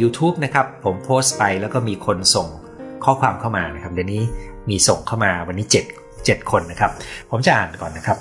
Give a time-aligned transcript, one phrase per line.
[0.00, 2.48] YouTube นะครับผมโพสต์ไปแล้วก็มีคนส่ง
[3.04, 4.22] ข้อความเข้ามานะครับเดี๋ยวนี้
[4.70, 6.90] มีส่งเข้ามาวันนี้ 7 7 คนนะครับ
[7.30, 8.18] ผมจะอ่านก่อนนะครับ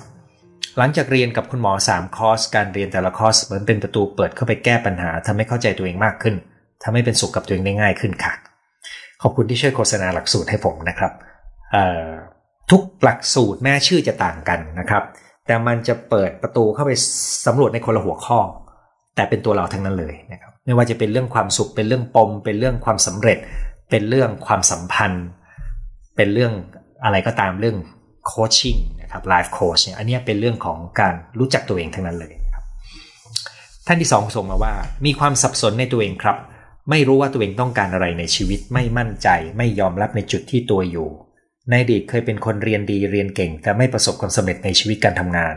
[0.78, 6.36] หลังจากเรียนกับคุณหมอ 3 คอร์ส การเรียนแต่ละคอร์สเหมือนเป็นประตูเปิดเข้าไปแก้ปัญหาทำให้เข้าใจตัวเองมากขึ้น
[6.84, 8.34] ทำให้เป็นสุขกับตัวเองได้ง่ายขึ้นค่ะ
[9.22, 11.12] ขอบคุณที่ช่วยโฆษณาหลักสูตรให้ผมนะครับ
[12.72, 15.04] ทุกหลักสูตรแม่ชื่อจะต่างกันนะครับ
[15.48, 16.92] แต่มันจะเปิดประตูเข้าไป
[17.46, 18.40] สำรวจในคนละหัวข้อ
[19.16, 23.38] แต่เป็นตัวเราทั้งนั้นเลยนะครับ ไม่ว่าจะเป็นเรื่องความสุข เป็นเรื่องปม เป็นเรื่องความสำเร็จ
[23.90, 25.26] เป็นเรื่องความสัมพันธ์
[26.16, 26.54] เป็นเรื่อง
[27.04, 27.78] อะไรก็ตามเรื่อง
[28.28, 32.64] โคชชิ่งนะครับไลฟ์โคชเนี่ยอันนี้เป็นเรื่องของการรู้จักตัวเองทั้งนั้นเลยครับ
[33.88, 34.74] ท่านที่สองส่งมาว่า
[35.06, 36.38] มีความสับสนในตัวเองครับ
[36.90, 41.10] ไม่รู้ว่าตัวเองต้องการอะไรในชีวิตไม่มั่นใจ ไม่ยอมรับในจุดที่ตัวอยู่
[41.70, 45.56] ในอดีตเคยเป็นคนเรียนดีเรียนเก่ง แต่ไม่ประสบความสำเร็จในชีวิตการทำงาน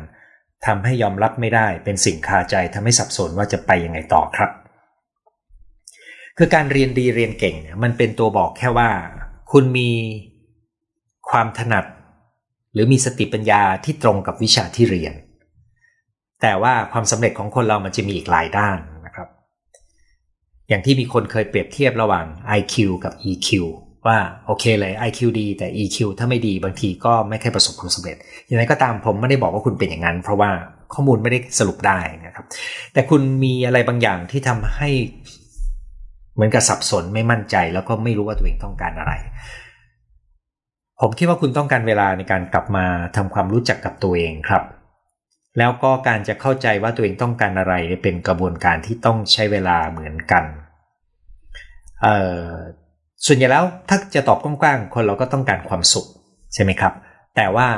[0.67, 4.51] ทำให้ยอมรับไม่ได้เป็นสิ่งคาใจทำให้สับสนว่าจะไปยังไงต่อครับ
[6.39, 8.89] คือการเรียนดีเรียนเก่งเนี่ยมันเป็นตัวบอกแค่ว่า
[9.53, 9.91] คุณมี
[11.31, 11.85] ความถนัด
[12.73, 15.15] หรือมีสติปัญญาที่ตรงกับวิชาที่เรียน
[16.43, 19.29] แต่ว่าความสำเร็จของคนเรามันจะมีอีกหลายด้านนะครับ
[20.69, 22.27] อย่างที่มีคนเคยเปรียบเทียบระหว่าง
[22.59, 23.49] IQ กับ EQ
[24.07, 30.51] ว่าโอเคเลย IQ ดีแต่ EQ ถ้าไม่ดีบางทีก็ไม่ค่อยประสบความสำเร็จอย่างไรก็ตามผมไม่ได้บอกว่าคุณเป็นอย่างนั้น เพราะว่า
[30.95, 32.45] ข้อมูลไม่ได้สรุปได้นะครับ
[32.93, 34.91] แต่คุณมีอะไรบางอย่างที่ทำให้
[36.37, 39.13] เหมือนกับสับสนไม่มั่นใจ แล้วก็ไม่รู้ว่าตัวเองต้องการอะไร
[41.01, 44.63] ผมคิดว่าคุณต้องการเวลาในการกลับมาทำความรู้จักกับตัวเองครับ
[45.59, 50.45] แล้วก็การจะเข้าใจว่าตัวเองต้องการอะไรเป็นกระบวนการที่ต้องใช้เวลาเหมือนกัน
[52.03, 52.09] เอ
[52.41, 52.45] อ
[53.27, 56.07] ส่วนใหญ่แล้วถ้าจะตอบกว้างๆคนเราก็ต้องการความสุข
[56.55, 56.93] ใช่ไหมครับ
[57.37, 57.69] แต่ว่า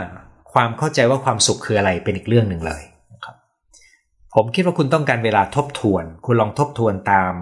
[0.53, 2.83] ความเข้าใจว่าความสุขคืออะไรเป็นอีกเรื่องหนึ่งเลย
[3.25, 3.37] ครับ
[4.35, 7.33] ผมคิดว่าคุณต้องการเวลาทบทวน คุณลองทบทวนตาม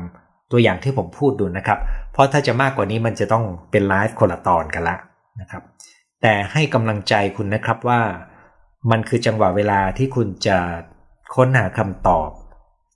[0.52, 1.78] ตัวอย่างที่ผมพูดดูนะครับ
[2.12, 4.96] เพราะถ้าจะมากกว่านี้มันจะต้องเป็นไลฟ์คนละตอนกันละ
[5.40, 5.62] นะครับ
[6.22, 8.00] แต่ให้กำลังใจคุณนะครับว่า
[8.90, 10.58] มันคือจังหวะเวลาที่คุณจะ
[11.34, 12.28] ค้นหาคำตอบ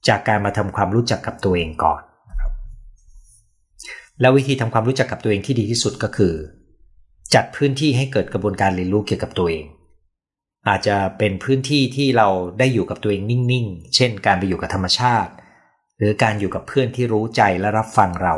[0.09, 2.01] จากการมาทำความรู้จักกับตัวเองก่อน
[2.31, 2.53] นะครับ
[4.21, 6.35] แล้ววิธีทำความรู้จักกับตัวเองที่ดีที่สุดก็คือ
[7.35, 9.65] จัดพื้นที่ให้เกิดกระบวนการเรียนรู้เกี่ยวกับตัวเอง
[10.69, 12.29] อาจจะเป็นพื้นที่ที่เรา
[12.59, 15.33] ได้อยู่กับตัวเองนิ่งๆ เช่น การไปอยู่กับธรรมชาติ
[16.01, 18.35] หรือการอยู่กับเพื่อนที่รู้ใจและรับฟังเรา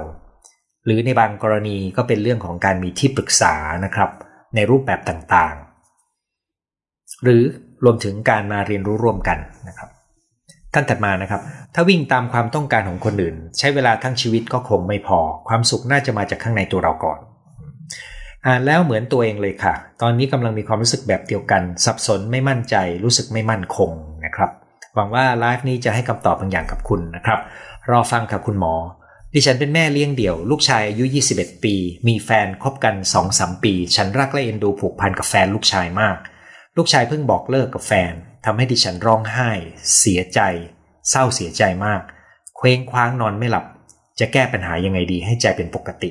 [0.85, 4.11] หรือในบางกรณีก็เป็นเรื่องของการมีที่ปรึกษานะครับ
[4.55, 7.43] ในรูปแบบต่างๆ หรือ
[7.85, 9.89] รวมถึงการมาเรียนรู้ร่วมกันนะครับ
[10.75, 11.43] ท่านถัดมานะครับ
[11.75, 15.19] ถ้าวิ่งตามความต้องการของคนอื่น ใช้เวลาทั้งชีวิตก็คงไม่พอ
[15.49, 17.19] ความสุขน่าจะมาจากข้างในตัวเราก่อน
[18.47, 23.91] อ่านแล้วเหมือนตัวเองเลยค่ะ ตอนนี้กำลังมีความรู้สึกแบบเดียวกัน สับสนไม่มั่นใจรู้สึกไม่มั่นคง
[24.25, 24.51] นะครับ
[24.95, 27.41] หวังว่าไลฟ์นี้จะให้คำตอบบางอย่างกับคุณนะครับ
[27.91, 28.75] รอฟังกับคุณหมอ
[29.35, 31.05] ดิฉันเป็นแม่เลี้ยงเดี่ยว ลูกชายอายุ
[31.35, 31.75] 21 ปี
[32.09, 32.95] มีแฟนคบกัน
[33.31, 36.17] 2-3 ปี ฉันรักและเอ็นดูผูกพันกับแฟนลูกชายมาก
[36.77, 38.13] ลูกชายเพิ่งบอกเลิกกับแฟน
[38.45, 39.51] ทำให้ดิฉันร้องไห้
[39.99, 40.41] เสียใจ
[41.11, 42.01] เศร้าเสียใจมาก
[42.57, 43.65] เคว้งคว้างนอนไม่หลับ
[44.21, 46.11] จะแก้ปัญหายังไงดีให้ใจเป็นปกติ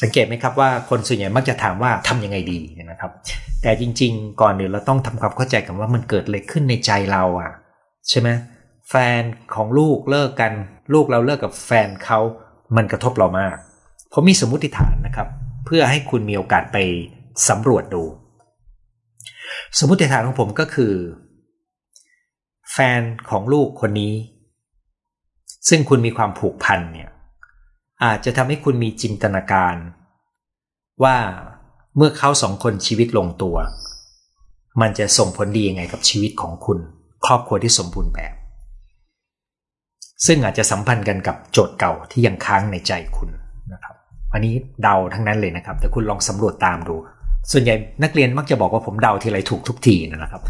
[0.00, 3.12] สังเกตไหมครับว่าคนส่วนใหญ่มักจะถามว่าทำยังไงดีนะครับ
[3.62, 7.52] แต่จริง ๆ ก่อนอื่นเราต้องทำความเข้าใจกันว่ามันเกิดอะไรขึ้นในใจเราอะ
[8.10, 8.28] ใช่ไหม
[8.90, 9.22] แฟน
[9.54, 10.52] ของลูกเลิกกัน
[10.94, 12.20] ลูกเราเลิกกับแฟนเขา
[12.76, 13.56] มันกระทบเรามาก
[14.12, 15.28] ผมมีสมมติฐานนะครับ
[15.64, 16.78] เพื่อให้คุณมีโอกาสไป
[17.48, 18.04] สำรวจดู
[19.78, 20.92] สมมติฐานของผมก็คือ
[22.72, 23.00] แฟน
[23.30, 24.14] ของลูกคนนี้
[25.68, 27.10] ซึ่งคุณมีความผูกพันเนี่ย
[28.04, 29.76] อาจจะทำให้คุณมีจินตนาการ
[31.04, 31.16] ว่า
[31.96, 33.56] เมื่อเขาสองคนชีวิตลงตัว
[34.80, 36.78] มันจะส่งผลดียังไงกับชีวิตของคุณ
[37.26, 38.34] ครอบครัวที่สมบูรณ์แบบ
[40.26, 43.30] ซึ่งอาจจะสัมพันธ์กันกับโจทย์เก่าที่ยังค้างในใจคุณ
[43.72, 43.94] นะครับ
[44.32, 46.94] อันนี้เดาทั้งนั้นเลยนะครับ แต่คุณลองสำรวจตามดู
[47.52, 50.42] ส่วนใหญ่นักเรียนมักจะบอกว่าผมเดาทีไรถูกทุกทีนะครับ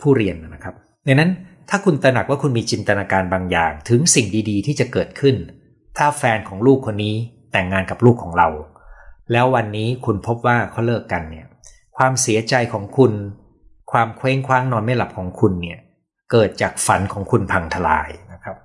[0.00, 0.74] ผู้เรียนนะครับ
[1.06, 1.30] ดังนั้น
[1.70, 5.36] ถ้าคุณตระหนักว่าคุณมีจินตนาการบางอย่าง ถึงสิ่งดีๆ ที่จะเกิดขึ้น
[5.98, 7.14] ถ้าแฟนของลูกคนนี้
[7.52, 8.48] แต่งงานกับลูกของเรา
[9.32, 11.46] แล้ววันนี้คุณพบว่าเขาเลิกกันเนี่ย
[11.96, 13.12] ความเสียใจของคุณ
[13.92, 15.78] ความเคว้งคว้างนอนไม่หลับของคุณเนี่ย
[16.32, 18.56] เกิดจากฝันของคุณพังทลายนะครับ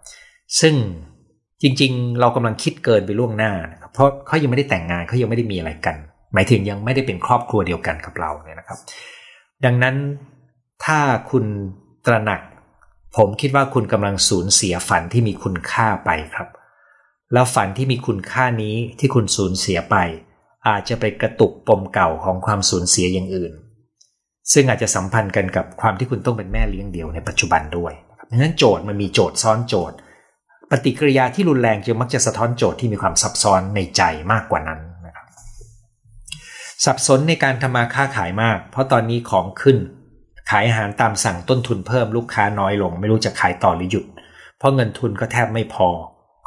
[0.60, 0.76] ซึ่ง
[1.62, 5.96] จริง ๆ เรากำลังคิดเกินไปล่วงหน้านะครับเพราะเขายังไม่ได้แต่งงานเขายังไม่ได้มีอะไรกัน
[6.34, 8.80] หมายถึงยังไม่ได้เป็นครอบครัวเดียวกันกับเราเนี่ยนะครับ
[9.66, 9.96] ดังนั้น
[10.86, 11.00] ถ้า
[11.32, 11.46] คุณ
[12.06, 12.42] ตระหนัก
[13.18, 16.48] ผมคิดว่าคุณกำลังสูญเสียฝันที่มีคุณค่าไปครับ
[17.34, 19.96] แล้วฝันที่มีคุณค่านี้ที่คุณสูญเสียไป
[20.68, 23.54] อาจจะไปกระตุกปมเก่าของความสูญเสียอย่างอื่น
[24.54, 27.94] ซึ่งอาจจะสัมพันธ์กันกับความที่คุณต้องเป็นแม่เลี้ยงเดี่ยวในปัจจุบันด้วย
[28.30, 29.98] ดังนั้นโจทย์มันมีโจทย์ซ้อนโจทย์
[30.72, 34.02] ปฏิกิริยาที่รุนแรงจึงมักจะสะท้อนโจทย์ที่มีความซับซ้อนในใจ
[34.32, 35.28] มากกว่านั้นนะครับ
[36.86, 39.78] สับสนในการทำมาค้าขายมาก เพราะตอนนี้ของขึ้น
[40.50, 44.06] ขายอาหารตามสั่งต้นทุนเพิ่มลูกค้าน้อยลง ไม่รู้จะขายต่อหรือหยุด
[44.58, 45.88] เพราะเงินทุนก็แทบไม่พอ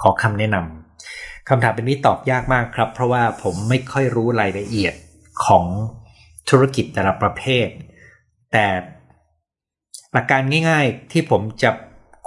[0.02, 4.94] ขอคำแนะนำคำถามเป็นนี้ตอบยากมากครับ เพราะว่าผมไม่ค่อยรู้รายละเอียด
[5.46, 5.64] ของ
[6.50, 7.68] ธุรกิจแต่ละประเภท
[8.52, 8.66] แต่
[10.12, 11.70] หลักการง่าย ๆ ที่ผมจะ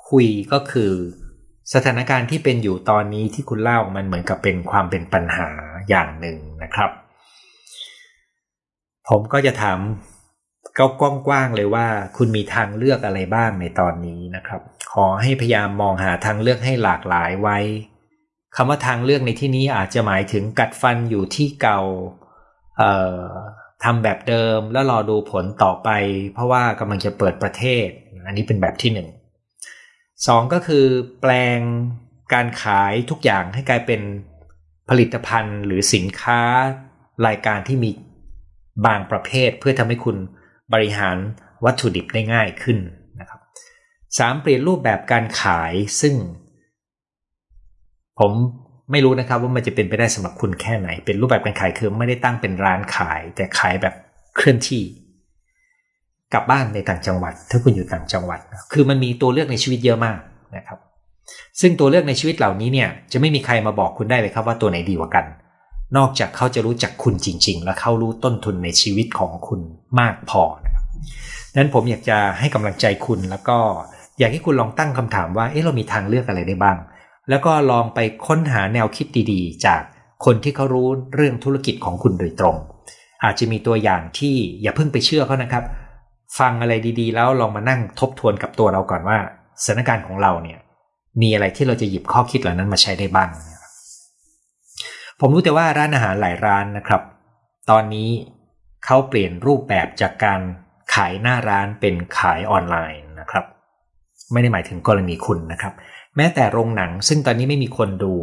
[0.10, 0.92] คุยก็คือ
[1.74, 5.50] สถานการณ์ที่เป็นอยู่ตอนนี้ที่คุณเล่ามันเหมือนกับเป็นความเป็นปัญหา
[5.90, 6.90] อย่างหนึ่งนะครับ
[9.10, 9.80] ผมก็จะถาม
[10.78, 10.86] ก็
[11.28, 11.88] กว้างๆเลยว่า
[12.18, 14.62] คุณมีทางเลือกอะไรบ้างในตอนนี้นะครับ
[14.94, 17.58] ขอให้พยายามมองหาทางเลือกให้หลากหลายไว้
[18.56, 21.82] คำว่าทางเลือกในที่นี้อาจจะหมายถึงกัดฟันอยู่ที่เก่า
[23.84, 25.90] ทำแบบเดิมแล้วรอดูผลต่อไป
[26.34, 27.88] เพราะว่ากำลังจะเปิดประเทศ
[28.26, 29.08] อันนี้เป็นแบบที่หนึ่ง
[30.28, 30.86] สองก็คือ
[31.22, 31.60] แปลง
[32.34, 34.02] การขายทุกอย่างให้กลายเป็น
[34.90, 36.42] ผลิตภัณฑ์หรือสินค้า
[37.28, 37.90] รายการที่มี
[38.86, 40.18] บางประเภทเพื่อทำให้คุณ
[40.74, 41.18] บริหาร
[41.66, 42.78] วัตถุดิบได้ง่ายขึ้น
[43.20, 43.40] นะครับ
[44.18, 46.16] สามเปลี่ยนรูปแบบการขายซึ่ง
[48.20, 48.32] ผม
[48.92, 53.94] ไม่รู้นะครับว่ามันจะเป็นไปได้สำหรับคุณแค่ไหน เป็นรูปแบบการขายคือไม่ได้ตั้งเป็นร้านขาย แต่ขายแบบ
[54.36, 54.84] เคลื่อนที่
[56.34, 58.40] กลับบ้านในต่างจังหวัด ถ้าคุณอยู่ต่างจังหวัด
[58.74, 60.18] คือมันมีตัวเลือกในชีวิตเยอะมาก
[60.56, 60.80] นะครับ
[61.62, 65.26] ซึ่งตัวเลือกในชีวิตเหล่านี้เนี่ยจะไม่มีใครมาบอกคุณได้เลยครับว่าตัวไหนดีกว่ากัน
[65.98, 69.60] นอกจากเขาจะรู้จักคุณจริง ๆ และเขารู้ต้นทุนในชีวิตของคุณ
[70.00, 70.86] มากพอนะครับ
[71.56, 73.58] นั้นผมอยากจะให้กำลังใจคุณแล้วก็
[74.20, 76.78] อยากให้คุณลองตั้งคำถามว่าเอ๊ะเรามีทางเลือกอะไรได้บ้าง
[77.30, 79.82] แล้วก็ลองไปค้นหาแนวคิดดีๆ จาก
[80.26, 82.56] คนที่เขารู้เรื่องธุรกิจของคุณโดยตรง
[83.24, 85.64] อาจจะมีตัวอย่างที่อย่าเพิ่งไปเชื่อเขานะครับ
[86.40, 89.18] ฟังอะไรดีๆ แล้วลองมานั่งทบทวนกับตัวเราก่อนว่า
[89.66, 90.60] สถานการณ์ของเราเนี่ย
[91.22, 93.30] มีอะไรที่เราจะหยิบข้อคิดเหล่านั้นมาใช้ได้บ้าง
[95.20, 97.02] ผมรู้แต่ว่าร้านอาหารหลายร้านนะครับ
[97.70, 98.10] ตอนนี้
[98.86, 100.40] เขาเปลี่ยนรูปแบบจากการ
[100.94, 103.46] ขายหน้าร้านเป็นขายออนไลน์นะครับ
[104.32, 105.74] ไม่ได้หมายถึงกรณีคุณนะครับ
[106.18, 108.16] แม้แต่โรงหนังซึ่งตอนนี้ไม่มีคนดู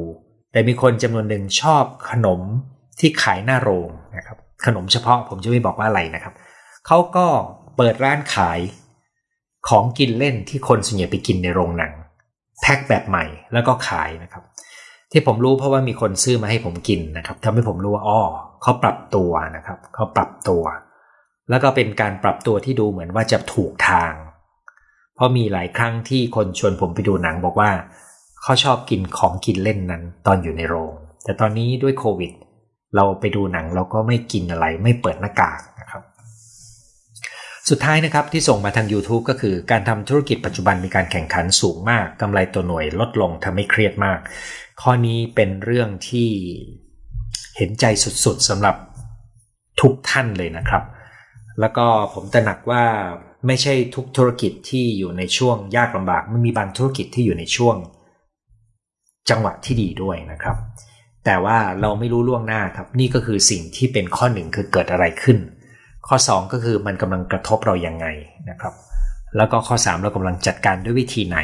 [0.52, 2.40] แต่มีคนจำนวนหนึ่งชอบขนม
[3.00, 6.34] ที่ขายหน้าโรงนะครับ ขนมเฉพาะผมจะไม่บอกว่าอะไรนะครับ
[6.86, 7.26] เขาก็
[7.76, 8.60] เปิดร้านขาย
[9.68, 11.92] ของกินเล่นที่คนส่วนใหญ่ไปกินในโรงหนัง
[12.60, 14.42] แพ็คแบบใหม่แล้วก็ขายนะครับ
[15.12, 18.20] ที่ผมรู้เพราะว่ามีคนซื้อมาให้ผมกินนะครับทำให้ผมรู้ว่าอ๋อ
[18.62, 20.62] เขาปรับตัวนะครับเขาปรับตัว
[21.50, 24.12] แล้วก็เป็นการปรับตัวที่ดูเหมือนว่าจะถูกทาง
[25.20, 27.70] ราะมีหลายครั้งที่คนชวนผมไปดูหนังบอกว่า
[28.42, 30.92] เขาชอบกินของกินเล่นนั้นตอนอยู่ในโรง
[31.24, 32.32] แต่ตอนนี้ด้วยโควิด
[32.96, 36.02] เราไปดูหนังเราก็ไม่กินอะไรไม่เปิดหน้ากากนะครับ
[37.68, 44.18] สุดท้ายนะครับที่ส่งมาทาง YouTube ก็คือการทำธุรกิจปัจจุบันมีการแข่งขันสูงมากกำไรตัวหน่วยลดลงทำให้เครียดมาก
[44.82, 46.28] ข้อนี้เป็นเรื่องที่
[47.56, 47.84] เห็นใจ
[48.24, 48.76] สุดๆสำหรับ
[49.80, 50.82] ทุกท่านเลยนะครับ
[51.60, 52.84] แล้วก็ผมตระหนักว่า
[53.46, 57.76] ไม่ใช่ทุกธุรกิจที่อยู่ในช่วงยากลำบากมันมีบางธุรกิจที่อยู่ในช่วง
[59.30, 60.56] จังหวะที่ดีด้วยนะครับ
[61.24, 65.38] แต่ว่าเราไม่รู้ล่วงหน้าครับ นี่ก็คือสิ่งที่เป็นข้อหนึ่งคือเกิดอะไรขึ้น
[66.08, 68.06] ข้อ 2 ก็คือมันกำลังกระทบเรายังไง
[68.50, 68.74] นะครับ
[69.36, 71.38] แล้วก็ข้อ 3 เรากำลังจัดการด้วยวิธีไหน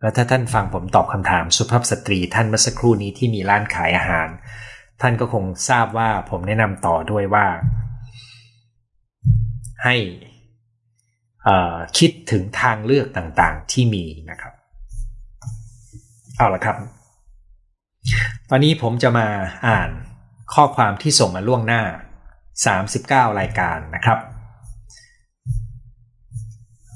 [0.00, 4.28] แล้วถ้าท่านฟังผมตอบคำถามสุภาพสตรีท่านเมื่อสักครู่นี้ที่มีร้านขายอาหาร
[5.00, 7.46] ท่านก็คงทราบว่าผมแนะนำต่อด้วยว่า
[9.84, 9.96] ให้
[11.98, 14.52] คิดถึงทางเลือกต่างๆที่มีนะครับ
[16.36, 16.76] เอาละครับ
[18.50, 19.26] ตอนนี้ผมจะมา
[19.68, 19.90] อ่าน
[20.54, 21.82] ข้อความที่ส่งมาล่วงหน้า
[22.60, 24.18] 39 รายการนะครับ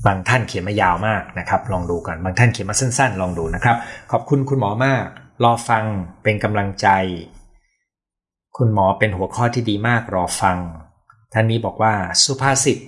[0.07, 3.77] บางท่านเขียนมายาวมากนะครับ ลองดูกัน บางท่านเขียนมาสั้น ๆ ลองดูนะครับ
[4.13, 5.07] ขอบคุณคุณหมอมาก
[5.45, 5.85] รอฟัง
[6.23, 6.89] เป็นกำลังใจ
[8.57, 10.59] คุณหมอเป็นหัวข้อที่ดีมากรอฟัง
[11.33, 12.79] ท่านนี้บอกว่าสุภาษิต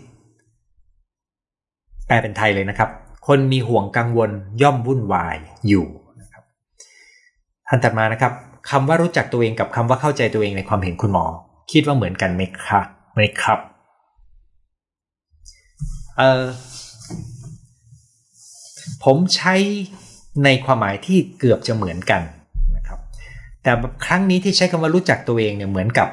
[2.07, 2.91] แปลเป็นไทยเลยนะครับ
[3.27, 4.31] คนมีห่วงกังวล
[4.63, 5.37] ย่อมวุ่นวาย
[5.69, 5.87] อยู่
[6.21, 6.45] นะครับ
[7.69, 8.33] ท่านตัดมานะครับ
[8.71, 11.25] คำว่ารู้จักตัวเองกับคำว่าเข้าใจตัวเองในความเห็นคุณหมอ
[11.73, 13.59] คิดว่าเหมือนกันไหมครับไหมครับ
[16.19, 16.45] เออ
[19.05, 19.55] ผมใช้
[20.45, 22.23] ในความหมายที่เกือบจะเหมือนกัน
[22.77, 22.99] นะครับ
[23.63, 23.71] แต่
[24.05, 26.09] ครั้งนี้ที่ใช้คำว่ารู้จักตัวเองเนี่ยเหมือนกับ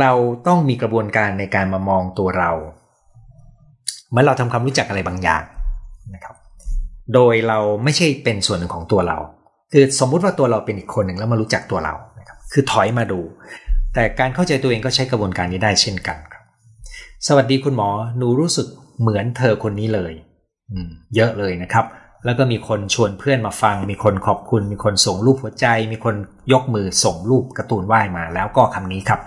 [0.00, 0.12] เรา
[0.46, 2.50] ต้องมีกระบวนการในการมามองตัวเรา
[4.12, 5.42] เมื่อเราทำความรู้จักอะไรบางอย่าง
[6.14, 6.34] นะครับ
[7.14, 9.18] โดยเราไม่ใช่เป็นส่วนหนึ่งของตัวเรา
[9.72, 13.20] คือสมมุติว่าตัวเราเป็นอีกคนหนึ่งแล้วมารู้จักตัวเรานะครับคือถอยมาดู
[13.94, 16.44] แต่การเข้าใจตัวเองก็ใช้กระบวนการนี้ได้เช่นกันครับ
[17.26, 17.88] สวัสดีคุณหมอ
[18.18, 18.66] หนูรู้สึก
[19.00, 20.12] เหมือนเธอคนนี้เลย
[20.72, 21.84] อืมเยอะเลยนะครับ
[22.24, 26.14] แล้วก็มีคนชวนเพื่อนมาฟัง มีคนขอบคุณ มีคนส่งรูปหัวใจ มีคน
[26.52, 29.20] ยกมือส่งรูปการ์ตูนไหว้มา แล้วก็คำนี้ครับ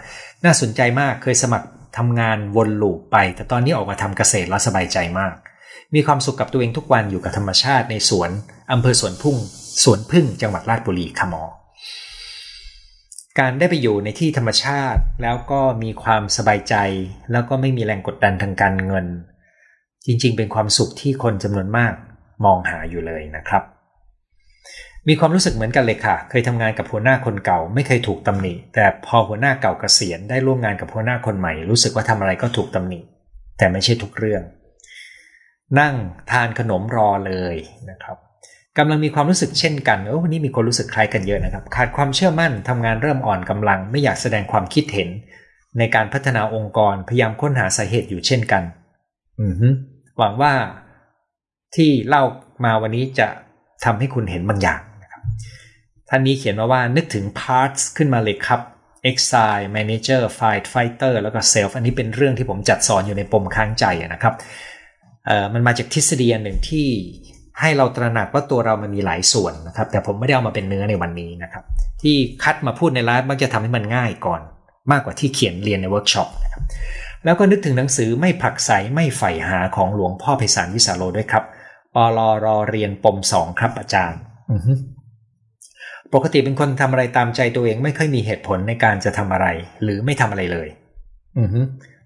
[0.46, 5.35] น่าสนใจมากเคยสมัคร ทำงานวนลูปไป แต่ตอนนี้ออกมาทำเกษตรแล้วสบายใจมาก
[5.95, 8.29] มีความสุขกับตัวเองทุกวันอยู่กับธรรมชาติในสวน
[8.71, 9.38] อำเภอสวนพุ่ง
[9.83, 11.43] สวนพึ่งจังหวัดราชบุรีขมอ
[13.39, 16.75] การได้ไปอยู่ในที่ธรรมชาติแล้วก็มีความสบายใจ
[17.31, 19.05] แล้วก็ไม่มีแรงกดดันทางการเงิน
[20.05, 21.93] จริงๆ เป็นความสุขที่คนจำนวนมาก
[22.45, 23.63] มองหาอยู่เลยนะครับ
[25.10, 33.00] มีความรู้สึกเหมือนกันเลยค่ะ เคยทำงานกับหัวหน้าคนเก่า ไม่เคยถูกตำหนิ แต่พอหัวหน้าเก่าเกษียณได้ร่วมงานกับหัวหน้าคนใหม่ รู้สึกว่าทำอะไรก็ถูกตำหนิ
[33.57, 34.43] แต่ไม่ใช่ทุกเรื่อง
[35.79, 35.95] นั่ง
[36.31, 37.55] ทานขนมรอเลย
[37.89, 38.17] นะครับ
[38.77, 45.10] กำลังมีความรู้สึกเช่นกันเออวันนี้มีคนรู้สึกคล้ายกันเยอะนะครับ ขาดความเชื่อมั่นทำงานเริ่มอ่อนกำลัง ไม่อยากแสดงความคิดเห็น
[45.77, 48.63] ในการพัฒนาองค์กรพยายามค้นหาสาเหตุอยู่เช่นกัน
[49.39, 49.63] อือ
[50.17, 50.53] หวังว่า
[51.75, 52.24] ที่เล่า
[52.65, 53.27] มาวันนี้จะ
[53.86, 54.79] ทำให้คุณเห็นบางอย่าง
[56.15, 58.62] ท่านนี้เขียนมาว่านึกถึง parts ขึ้นมาเลยครับ
[59.10, 64.34] exile manager fight fighter แล้วก็ self อันนี้เป็นเรื่องที่ผมจัดสอนอยู่ในปมค้างใจนะครับ
[65.25, 66.88] เออมันมาจากทฤษฎีอันหนึ่งที่
[67.60, 71.63] ให้เราตระหนักว่าตัวเรามันมีหลายส่วนนะครับ แต่ผมไม่ได้เอามาเป็นเนื้อในวันนี้นะครับ
[72.01, 74.41] ที่คัดมาพูดในไลฟ์มักจะทำให้มันง่ายก่อน
[74.91, 76.63] มากกว่าที่เขียนเรียนในเวิร์กช็อปนะครับ
[77.25, 81.43] แล้วก็นึกถึงหนังสือไม่ผลักไสไม่ใฝ่หาของหลวงพ่อไพศาลวิสาโลด้วยครับ
[81.96, 82.29] ปล.
[82.46, 84.20] รอเรียนปมสองครับอาจารย์
[86.13, 89.48] ปกติเป็นคนทำอะไรตามใจตัวเองไม่ค่อยมีเหตุผลในการจะทำอะไร
[89.84, 90.67] หรือไม่ทำอะไรเลย
[91.38, 91.43] อื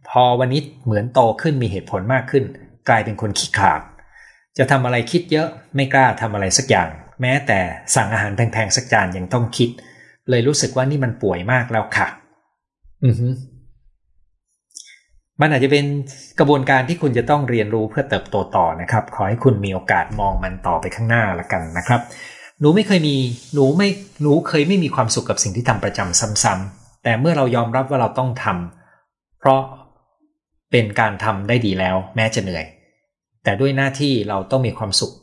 [0.10, 2.44] พอวันนี้เหมือนโตขึ้นมีเหตุผลมากขึ้น
[2.90, 3.82] กลายเป็นคนขี้ขลาด
[4.58, 6.90] จะทำอะไรคิดเยอะไม่กล้าทำอะไรสักอย่าง
[7.22, 7.60] แม้แต่
[7.96, 9.70] สั่งอาหารแพงๆสักจานยังต้องคิด
[10.30, 12.08] เลยรู้สึกว่านี่มันป่วยมากแล้วค่ะ
[13.06, 13.28] อือฮึ
[15.42, 15.86] มันอาจจะเป็น
[16.40, 22.02] กระบวนการที่คุณจะต้องเรียนรู้เพื่อเติบโตต่อนะครับ ขอให้คุณมีโอกาสมองมันต่อไปข้างหน้าละกันนะครับ
[22.62, 23.16] หนูไม่เคยมี
[23.54, 23.90] หนูไม่
[24.22, 29.62] หนูเคยไม่มีความสุขกับสิ่งที่ทำประจำซ้ำๆแต่เมื่อเรายอมรับว่าเราต้องทำเพราะ
[30.72, 32.66] เป็นการทำได้ดีแล้ว แม้จะเหนื่อย
[33.44, 35.14] แต่ด้วยหน้าที่เราต้องมีความสุข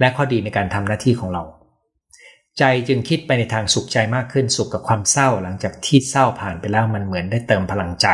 [0.00, 1.42] และข้อดีในการทำหน้าที่ของเรา
[2.58, 8.06] ใจจึงคิดไปในทางสุขใจมากขึ้นสุขกับความเศร้าหลังจากที่เศร้าผ่านไปแล้วมันเหมือนได้เติมพลังใจ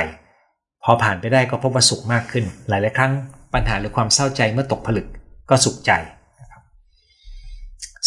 [0.84, 3.12] พอผ่านไปได้ก็พบว่าสุขมากขึ้น หลายๆครั้ง
[3.54, 5.06] ปัญหาหรือความเศร้าใจเมื่อตกผลึก
[5.50, 5.92] ก็สุขใจ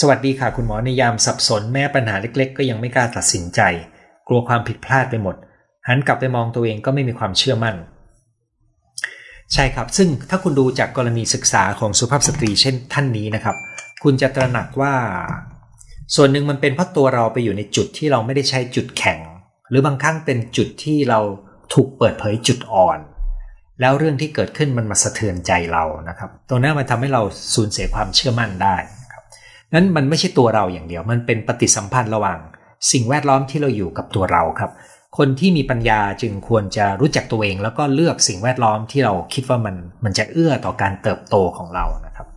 [0.01, 3.61] สวัสดีค่ะคุณหมอในยามสับสนแม้ปัญหาเล็ก ๆ ก็ยังไม่กล้าตัดสินใจ
[4.27, 5.35] กลัวความผิดพลาดไปหมด
[5.87, 7.75] หันกลับไปมองตัวเองก็ไม่มีความเชื่อมั่น
[9.53, 13.55] ใช่ครับ ซึ่งถ้าคุณดูจากกรณีศึกษาของสุภาพสตรีเช่นท่านนี้นะครับ
[14.03, 14.93] คุณจะตระหนักว่า
[16.15, 19.19] ส่วนหนึ่งมันเป็นเพราะตัวเราไปอยู่ในจุดที่เราไม่ได้ใช้จุดแข็ง
[19.69, 21.19] หรือบางครั้งเป็นจุดที่เรา
[21.73, 22.99] ถูกเปิดเผยจุดอ่อน
[23.81, 27.21] แล้วเรื่องที่เกิดขึ้นมันมาสะเทือนใจเรานะครับ ตรงนั้นมันทำให้เรา
[27.53, 28.77] สูญเสียความเชื่อมั่นได้
[29.73, 32.39] นั้นมันไม่ใช่ตัวเราอย่างเดียว มันเป็นปฏิสัมพันธ์ระหว่าง
[32.91, 34.71] สิ่งแวดล้อมที่เราอยู่กับตัวเราครับ
[35.17, 42.27] คนที่มีปัญญาจึงควรจะรู้จักตัวเอง แล้วก็เลือกสิ่งแวดล้อมที่เราคิดว่ามันมันจะเอื้อต่อการเติบโตของเรานะครับ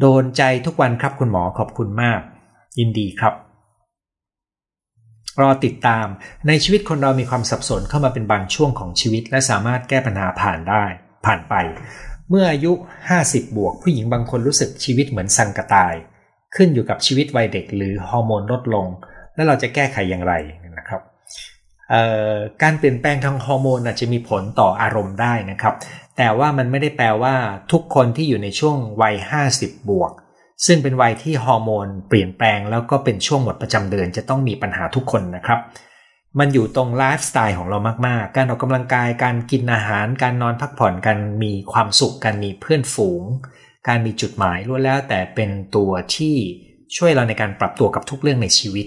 [0.00, 2.20] โดนใจทุกวันครับคุณหมอขอบคุณมาก
[2.78, 3.34] ยินดีครับ
[5.40, 6.06] รอติดตาม
[6.48, 10.84] ในชีวิตคนเรามีความสับสนเข้ามาเป็นบางช่วงของชีวิต และสามารถแก้ปัญหาผ่านได้
[11.26, 11.54] ผ่านไป
[12.30, 12.72] เมื่ออายุ
[13.14, 15.94] 50 บวก ผู้หญิงบางคนรู้สึกชีวิตเหมือนสังกตาย
[16.56, 18.86] ขึ้นอยู่กับชีวิตวัยเด็กหรือฮอร์โมนลดลง
[19.34, 20.34] แล้วเราจะแก้ไขอย่างไร
[20.78, 21.00] นะครับ
[22.62, 25.74] การเปลี่ยนแปลงทางฮอร์โมนอาจจะมีผลต่ออารมณ์ได้นะครับ
[26.16, 27.34] แต่ว่ามันไม่ได้แปลว่า
[27.72, 29.14] ทุกคนที่อยู่ในช่วงวัย
[29.52, 30.12] 50 บวก
[30.66, 35.58] ซึ่งเป็นวัยที่ฮอร์โมนเปลี่ยนแปลงแล้วก็เป็นช่วงหมดประจำเดือนจะต้องมีปัญหาทุกคนนะครับ
[36.38, 43.22] มันอยู่ตรงไลฟ์สไตล์ของเรามาก ๆ การออกกำลังกาย การกินอาหาร การนอนพักผ่อน การมีความสุข การมีเพื่อนฝูง
[43.88, 46.36] การมีจุดหมายล้วนแล้ว แต่เป็นตัวที่
[46.96, 48.86] ช่วยเราในการปรับตัวกับทุกเรื่องในชีวิต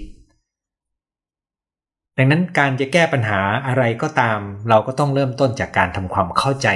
[2.18, 6.68] ดังนั้นการจะแก้ปัญหาอะไรก็ตาม เราก็ต้องเริ่มต้นจากการทำความเข้าใจ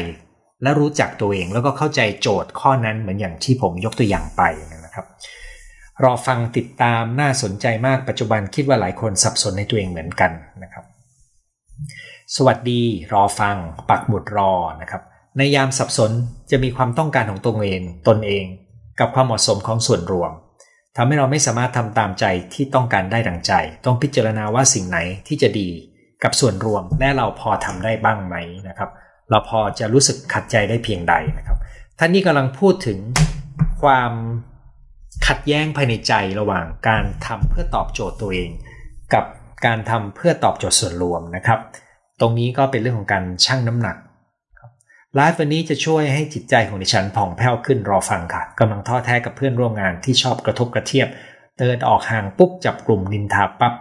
[0.63, 4.41] และรู้จักตัวเองแล้วก็เข้าใจโจทย์ข้อนั้นเหมือนอย่างที่ผมยกตัวอย่างไป
[4.85, 5.05] นะครับ
[6.03, 10.31] รอฟังติดตามน่าสนใจมากปัจจุบันคิดว่าหลายคนสับสนในตัวเองเหมือนกัน
[10.63, 10.85] นะครับ
[12.35, 12.81] สวัสดี
[13.13, 13.55] รอฟัง
[13.89, 15.01] ปักหมุดรอนะครับ
[15.37, 16.11] ในยามสับสน
[16.51, 18.45] จะมีความต้องการของตัวเองตนเอง
[18.99, 20.31] กับความเหมาะสมของส่วนรวม
[20.97, 23.53] ทำให้เราไม่สามารถทำตามใจที่ต้องการได้ดังใจ
[23.85, 25.69] ต้องพิจารณาว่าสิ่งไหนที่จะดี
[26.23, 28.35] กับส่วนรวมและเราพอทำได้บ้างไหม
[28.69, 28.89] นะครับ
[29.29, 31.57] เราพอจะรู้สึกขัดใจได้เพียงใดนะครับ
[31.99, 32.99] ท่านนี้กำลังพูดถึง
[33.81, 34.11] ความ
[35.27, 38.49] ขัดแย้งภายในใจระหว่างการทำเพื่อตอบโจทย์ตัวเอง
[39.13, 39.25] กับ
[39.65, 41.59] การทำเพื่อตอบโจทย์ส่วนรวมนะครับ
[42.19, 43.97] ตรงนี้ก็เป็นเรื่องของการชั่งน้ำหนัก
[45.15, 51.07] ไลฟ์วันนี้จะช่วยให้จิตใจของดิฉันผ่องแผ้วขึ้นรอฟังค่ะกำลังท้อแท้กับเพื่อนร่วมงานที่ชอบกระทบกระเทียบ
[51.59, 53.73] เดินออกห่างปุ๊บจับกลุ่มนินทาปับ๊บ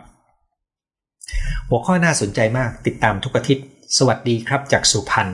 [1.68, 3.64] หัวข้อน่าสนใจมากติดตามทุกอาทิตย์
[3.98, 5.28] สวัสดีครับจากสุพรรณ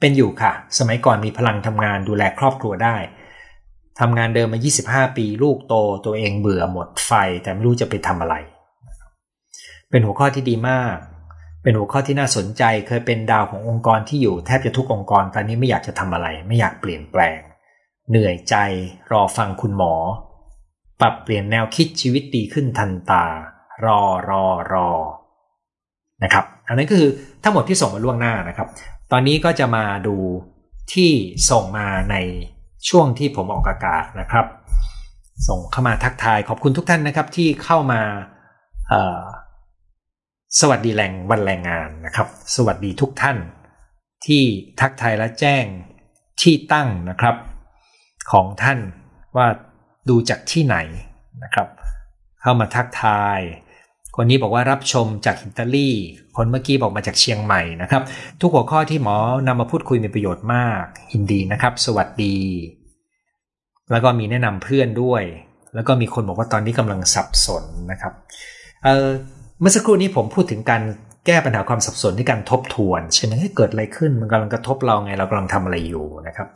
[0.00, 2.96] เป็นอยู่ค่ะ สมัยก่อนมีพลังทำงานดูแลครอบครัวได้
[4.00, 4.60] ทำงานเดิมมา
[5.06, 5.74] 25 ปี ลูกโต
[6.04, 7.12] ตัวเองเบื่อหมดไฟ
[7.42, 8.36] แต่ไม่รู้จะไปทำอะไร
[9.90, 10.96] เป็นหัวข้อที่ดีมาก
[11.62, 17.38] เป็นหัวข้อที่น่าสนใจเคยเป็นดาวขององค์กรที่อยู่แทบจะทุกองค์กร ตอนนี้ไม่อยากจะทำอะไร ไม่อยากเปลี่ยนแปลง
[18.10, 18.54] เหนื่อยใจ
[19.12, 19.94] รอฟังคุณหมอ
[21.00, 23.24] ปรับเปลี่ยนแนวคิดชีวิตดีขึ้นทันตา
[23.84, 24.90] รอรอรอ
[26.22, 27.10] นะครับ อันนั้นก็คือ
[27.42, 28.68] ทั้งหมดที่ส่งมาล่วงหน้านะครับ
[29.12, 30.16] ตอนนี้ก็จะมาดู
[30.92, 31.10] ที่
[31.50, 32.16] ส่งมาใน
[32.88, 34.46] ช่วงที่ผมออกอากาศนะครับ
[35.48, 38.00] ส่งเข้ามาทักทายขอบคุณทุกท่านนะครับที่เข้ามา
[40.60, 43.38] สวัสดีแรงวันแรงงานนะครับ สวัสดีทุกท่าน
[44.26, 44.42] ที่
[44.80, 45.64] ทักทายและแจ้ง
[46.42, 47.36] ที่ตั้งนะครับ
[48.32, 48.78] ของท่าน
[49.36, 49.46] ว่า
[50.08, 50.76] ดูจากที่ไหน
[51.44, 51.68] นะครับ
[52.42, 53.38] เข้ามาทักทาย
[54.16, 55.90] คนนี้บอกว่ารับชมจากอิตาลี
[56.36, 58.02] คนเมื่อกี้บอกมาจากเชียงใหม่นะครับ
[58.40, 62.36] ทุกหัวข้อที่หมอนำมาพูดคุยมีประโยชน์มากยินดีนะครับ สวัสดี
[63.90, 65.22] แล้วก็มีแนะนำเพื่อนด้วย
[65.74, 68.12] แล้วก็มีคนบอกว่าตอนนี้กำลังสับสนนะครับ
[68.84, 70.82] เเมื่อสักครู่นี้ผมพูดถึงการ
[71.26, 76.46] แก้ปัญหาความสับสนที่การทบทวนใช่ไหมให้เกิดอะไรขึ้น มันกำลังกระทบเราไงเรากำลังทำอะไรอยู่นะครับ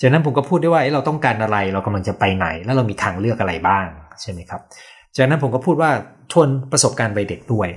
[0.00, 3.86] จากนั้นผมก็พูดได้ว่าเราต้องการอะไร เรากำลังจะไปไหน แล้วเรามีทางเลือกอะไรบ้าง
[4.20, 4.60] ใช่ไหมครับ
[5.16, 5.90] จากนั้นผมก็พูดว่า
[6.32, 7.68] ทวนประสบการณ์วัยเด็กด้วย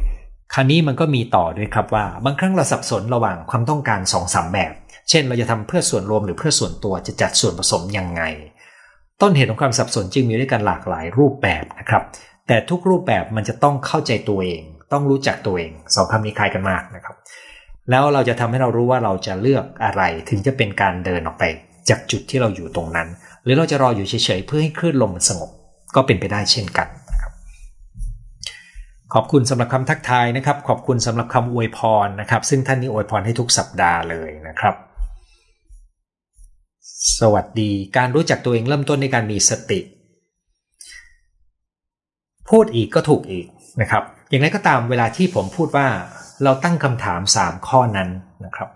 [0.54, 4.74] คราวนี้มันก็มีต่อด้วยครับว่า บางครั้งเราสับสนระหว่างความต้องการ2องสามแบบ
[5.10, 8.22] เช่น เราจะทำเพื่อส่วนรวมหรือเพื่อส่วนตัวจะจัดส่วนผสมยังไง
[9.22, 12.04] ต้นเหตุของความสับสนจึงมีด้วยกันหลากหลายรูปแบบนะครับ
[12.48, 14.62] แต่ทุกรูปแบบมันจะต้องเข้าใจตัวเอง
[14.92, 17.16] ต้องรู้จักตัวเองสองคำนี้คล้ายกันมากนะครับ
[17.90, 21.44] แล้วเราจะทำให้เรารู้ว่าเราจะเลือกอะไรถึงจะเป็นการเดินออกไป
[21.90, 23.08] จากจุดที่เราอยู่ตรงนั้น
[23.44, 25.50] หรือเราจะรออยู่เฉยๆเพื่อให้คลื่นลมมันสงบ
[25.96, 26.88] ก็เป็นไปได้เช่นกัน
[29.14, 34.76] ขอบคุณสำหรับคำทักทายนะครับ ขอบคุณสำหรับคำอวยพรนะครับ ซึ่งท่านนี้อวยพรให้ทุกสัปดาห์เลยนะครับ
[37.20, 39.80] สวัสดี การรู้จักตัวเองเริ่มต้นในการมีสติ
[42.50, 43.46] พูดอีกก็ถูกอีก
[43.82, 45.88] นะครับ อย่างไรก็ตามเวลาที่ผมพูดว่า
[46.44, 48.10] เราตั้งคำถาม 3 ข้อนั้น
[48.46, 48.70] นะครับ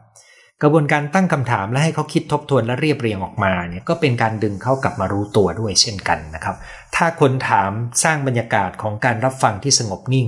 [0.63, 6.55] กระบวนการตั้งคำถามและให้เขาคิดทบทวนและเรียบเรียงออกมาเนี่ยก็เป็นการดึงเขากลับมารู้ตัวด้วยเช่นกันนะครับ
[6.95, 7.71] ถ้าคนถาม
[8.03, 10.27] สร้างบรรยากาศของการรับฟังที่สงบนิ่ง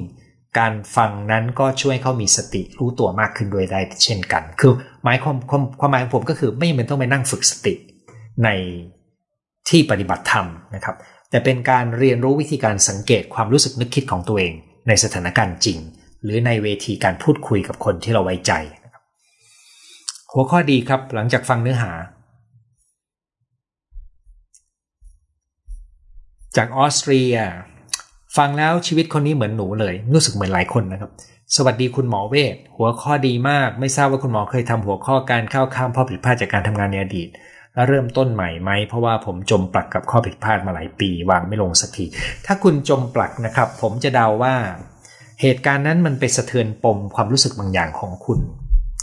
[0.60, 7.74] การฟังนั้นก็ช่วยเขามีสติรู้ตัวมากขึ้นโดยได้เช่นกัน คือหมายความความความหมายของผมก็คือไม่จำเป็นต้องไปนั่งฝึกสติ
[8.44, 8.50] ใน
[9.70, 10.96] ที่ปฏิบัติธรรมนะครับ
[11.30, 14.54] แต่เป็นการเรียนรู้วิธีการสังเกตความรู้สึกนึกคิดของตัวเอง
[14.88, 15.78] ในสถานการณ์จริง
[16.24, 18.54] หรือในเวทีการพูดคุยกับคนที่เราไว้ใจ
[20.34, 21.92] หัวข้อดีครับหลังจากฟังเนื้อหา
[26.58, 27.36] จากออสเตรีย
[28.38, 31.12] ฟังแล้วชีวิตคนนี้เหมือนหนูเลย รู้สึกเหมือนหลายคนนะครับ
[31.56, 37.30] สวัสดีคุณหมอเวทหัวข้อดีมาก ไม่ทราบว่าคุณหมอเคยทำหัวข้อการเข้าข้ามข้อผิดพลาดจากการทำงานในอดีต
[37.74, 42.06] แล้วเริ่มต้นใหม่ไหม เพราะว่าผมจมปลักกับข้อผิดพลาดมาหลายปีวางไม่ลงสักที
[42.46, 44.56] ถ้าคุณจมปลักนะครับ ผมจะเดาว่า
[45.42, 48.40] เหตุการณ์นั้นมันไปสะเทือนปมความรู้สึกบางอย่างของคุณ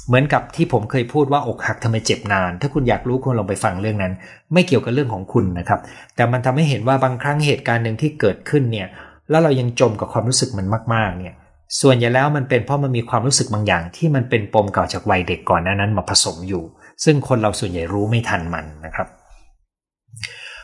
[0.07, 4.13] เหมือนกับที่ผมเคยพูดว่าอกหักทำไมเจ็บนาน ถ้าคุณอยากรู้คุณลองไปฟังเรื่องนั้น
[4.53, 5.81] ไม่เกี่ยวกับเรื่องของคุณนะครับ
[6.17, 8.89] แต่มันทำให้เห็นว่าบางครั้งเหตุการณ์หนึ่งที่เกิดขึ้นเนี่ย
[9.31, 11.35] แล้วเรายังจมกับความรู้สึกมันมากๆเนี่ย
[11.81, 16.63] ส่วนใหญ่แล้วมันเป็นเพราะมันมีความรู้สึกบางอย่าง ที่มันเป็นปมเก่าจากวัยเด็กก่อนนั้นมาผสมอยู่
[17.05, 19.09] ซึ่งคนเราส่วนใหญ่รู้ไม่ทันมันนะครับ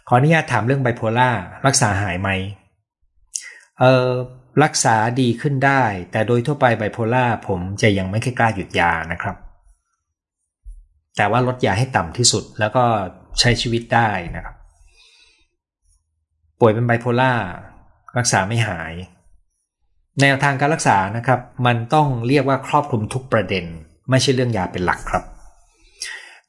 [0.09, 1.31] ขออนุญาตถามเรื่องไบโพล่า
[1.67, 2.29] รักษาหายไหม
[3.81, 4.09] เออ
[4.63, 9.37] รักษาดีขึ้นได้ แต่โดยทั่วไปไบโพล่าผมจะยังไม่กล้าหยุดยานะครับ
[11.17, 12.85] แต่ว่าลดยาให้ต่ำที่สุดแล้วก็
[13.41, 14.57] ใช้ชีวิตได้นะครับ
[16.61, 17.33] ป่วยเป็นไบโพล่า
[18.19, 18.93] รักษาไม่หาย
[20.21, 23.65] แนวทางการรักษานะครับ มันต้องเรียกว่าครอบคลุมทุกประเด็น
[24.11, 25.25] ไม่ใช่เรื่องยาเป็นหลักครับ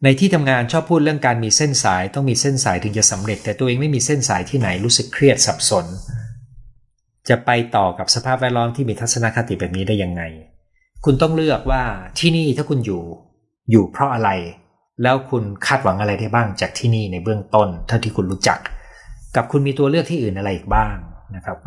[0.03, 5.85] ในที่ทำงานชอบพูดเรื่องการมีเส้นสายต้องมีเส้นสายถึงจะสำเร็จ แต่ตัวเองไม่มีเส้นสายที่ไหนรู้สึกเครียดสับสน
[7.29, 10.21] จะไปต่อกับสภาพแวดล้อมที่มีทัศนคติแบบนี้ได้ยังไง
[11.05, 11.83] คุณต้องเลือกว่า
[12.19, 13.01] ที่นี่ถ้าคุณอยู่
[13.71, 14.29] อยู่เพราะอะไร
[15.03, 18.59] แล้วคุณคาดหวังอะไรได้บ้างจากที่นี่ในเบื้องต้น เท่าที่คุณรู้จัก
[19.35, 20.95] กับคุณมีตัวเลือกที่อื่นอะไรอีกบ้าง
[21.35, 21.57] นะครับ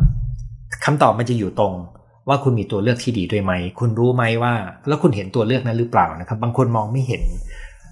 [0.85, 1.73] คำตอบมันจะอยู่ตรง
[2.27, 4.53] ว่าคุณมีตัวเลือกที่ดีด้วยไหม คุณรู้ไหมว่า
[4.87, 7.23] แล้วคุณเห็นตัวเลือกนั้นหรือเปล่านะครับ บางคนมองไม่เห็น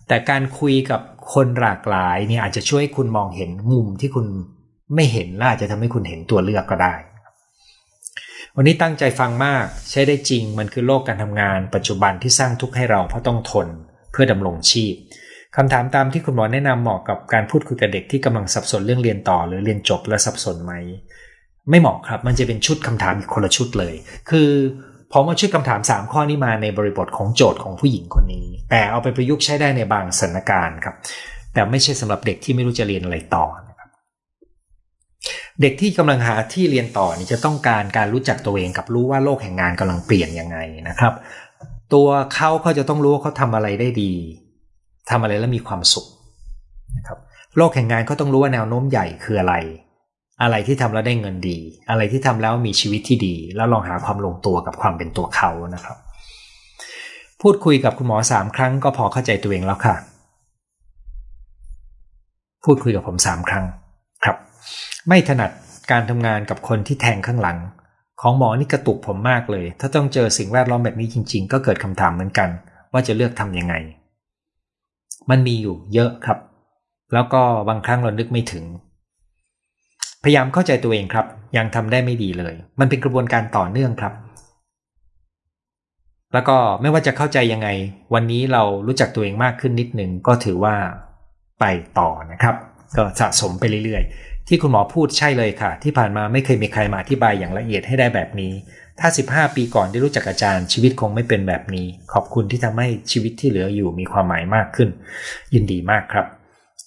[0.08, 1.01] แต่การคุยกับ
[1.34, 4.25] คนหลากหลายเนี่ยอาจจะช่วยคุณมองเห็นมุมที่คุณ
[4.95, 6.93] ไม่เห็นและอาจจะทำให้คุณเห็นตัวเลือกก็ได้
[8.57, 13.67] วันนี้ตั้งใจฟังมากใช้ได้จริงมันคือโลกการทำงาน ปัจจุบันที่สร้างทุกข์ให้เราเพราะต้องทน
[14.11, 14.93] เพื่อดำรงชีพ
[15.55, 20.73] คำถามตามที่คุณหมอแนะนำเหมาะกับการพูดคุยกับเด็กที่กำลังสับสนเรื่องเรียนต่อ หรือเรียนจบและสับสนไหม
[21.69, 23.95] ไม่เหมาะครับ มันจะเป็นชุดคำถามอีกคนละชุดเลย
[24.29, 24.49] คือ
[25.11, 30.95] ผมเอาชุดคำถาม 3 ข้อนี้มาในบริบทของโจทย์ของผู้หญิงคนนี้ แต่เอาไปประยุกต์ใช้ได้ในบางสถานการณ์ครับ
[31.53, 33.45] แต่ไม่ใช่สำหรับเด็กที่ไม่รู้จะเรียนอะไรต่อ
[35.61, 40.57] เด็กที่กำลังหาที่เรียนต่อนี่จะต้องการการรู้จักตัวเองกับรู้ว่าโลกแห่งงานกำลังเปลี่ยนยังไง
[40.88, 41.13] นะครับ
[41.93, 44.13] ตัวเขาเขาจะต้องรู้ว่าเขาทำอะไรได้ดี
[45.09, 46.05] ทำอะไรแล้วมีความสุข
[46.97, 47.19] นะครับ
[47.57, 49.55] โลกแห่งงานเขาต้องรู้ว่าแนวโน้มใหญ่คืออะไร
[50.41, 51.57] อะไรที่ทำแล้วได้เงินดี
[51.89, 55.97] อะไรที่ทำแล้วมีชีวิตที่ดี แล้วลองหาความลงตัวกับความเป็นตัวเขานะครับ
[57.41, 59.95] พูดคุยกับคุณหมอสามครั้งก็พอเข้าใจตัวเองแล้วค่ะ
[62.65, 63.65] พูดคุยกับผมสามครั้ง
[65.09, 65.51] ไม่ถนัด
[65.91, 67.57] การทำงานกับคนที่แทงข้างหลัง
[68.21, 72.49] ของหมอนี่กระตุกผมมากเลย ถ้าต้องเจอสิ่งแวดล้อมแบบนี้จริง ๆ ก็เกิดคำถามเหมือนกัน
[72.93, 73.75] ว่าจะเลือกทำยังไง
[75.29, 76.39] มันมีอยู่เยอะครับ
[77.13, 78.65] แล้วก็บางครั้งเรานึกไม่ถึง
[80.23, 81.25] พยายามเข้าใจตัวเองครับ
[81.57, 84.13] ยังทำได้ไม่ดีเลย มันเป็นกระบวนการต่อเนื่องครับ
[86.33, 87.67] แล้วก็ไม่ว่าจะเข้าใจยังไง
[88.13, 90.75] วันนี้เรารู้จักตัวเองมากขึ้นนิดนึงก็ถือว่า
[91.59, 91.65] ไป
[91.99, 92.55] ต่อนะครับ
[92.97, 98.53] ก็สะสมไปเรื่อยๆ ที่คุณหมอพูดใช่เลยค่ะ ที่ผ่านมาไม่เคยมีใครมาอธิบายอย่างละเอียดให้ได้แบบนี้
[98.99, 104.89] ถ้า 15 ปีก่อนได้รู้จักอาจารย์ ชีวิตคงไม่เป็นแบบนี้ ขอบคุณที่ทำให้ชีวิตที่เหลืออยู่มีความหมายมากขึ้น
[105.53, 106.25] ยินดีมากครับ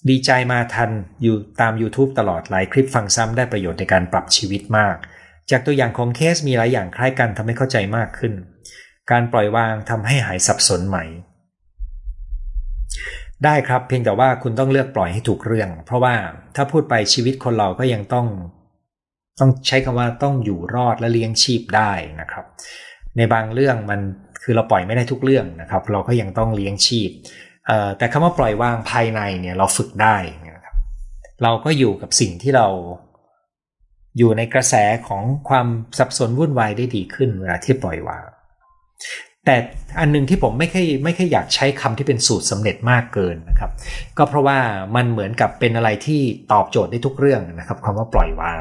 [0.09, 0.91] ดีใจมาทัน
[1.23, 4.95] อยู่ตาม YouTube ตลอดหลายคลิปฟังซ้ำได้ประโยชน์ในการปรับชีวิตมาก
[5.51, 8.33] จากตัวอย่างของเคสมีหลายอย่างคล้ายกันทำให้เข้าใจมากขึ้น
[9.11, 11.05] การปล่อยวางทำให้หายสับสนใหม่
[13.45, 16.15] ได้ครับเพียงแต่ว่าคุณต้องเลือกปล่อยให้ถูกเรื่อง เพราะว่า
[16.55, 18.27] ถ้าพูดไปชีวิตคนเราก็ยังต้อง
[19.39, 22.45] ต้องใช้คำว่าต้องอยู่รอดและเลี้ยงชีพได้นะครับ
[23.17, 23.99] ในบางเรื่องมัน
[24.43, 27.09] คือเราปล่อยไม่ได้ทุกเรื่องนะครับ เราก็ยังต้องเลี้ยงชีพ
[27.97, 30.75] แต่คำว่าปล่อยวางภายในเนี่ยเราฝึกได้นะครับ
[31.43, 32.67] เราก็อยู่กับสิ่งที่เรา
[34.17, 34.75] อยู่ในกระแส
[35.07, 38.23] ของความสับสนวุ่นวายได้ดีขึ้นเวลาที่ปล่อยวาง
[39.45, 39.55] แต่
[39.99, 43.71] อันนึงที่ผมไม่ค่อยไม่ค่อยอยากใช้คำที่เป็นสูตรสำเร็จมากเกินนะครับ
[44.17, 44.57] ก็เพราะว่า
[44.95, 46.21] มันเหมือนกับเป็นอะไรที่
[46.51, 48.57] ตอบโจทย์ได้ทุกเรื่องนะครับคำว่าปล่อยวาง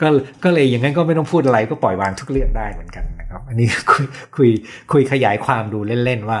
[0.00, 0.08] ก็
[0.44, 4.50] ก็เลยอย่างนั้นก็ไม่ต้องพูดอะไรก็ปล่อยวางทุกเรื่องได้เหมือนกันนะครับ อันนี้คุยคุย
[4.92, 6.40] คุยขยายความดูเล่นๆว่า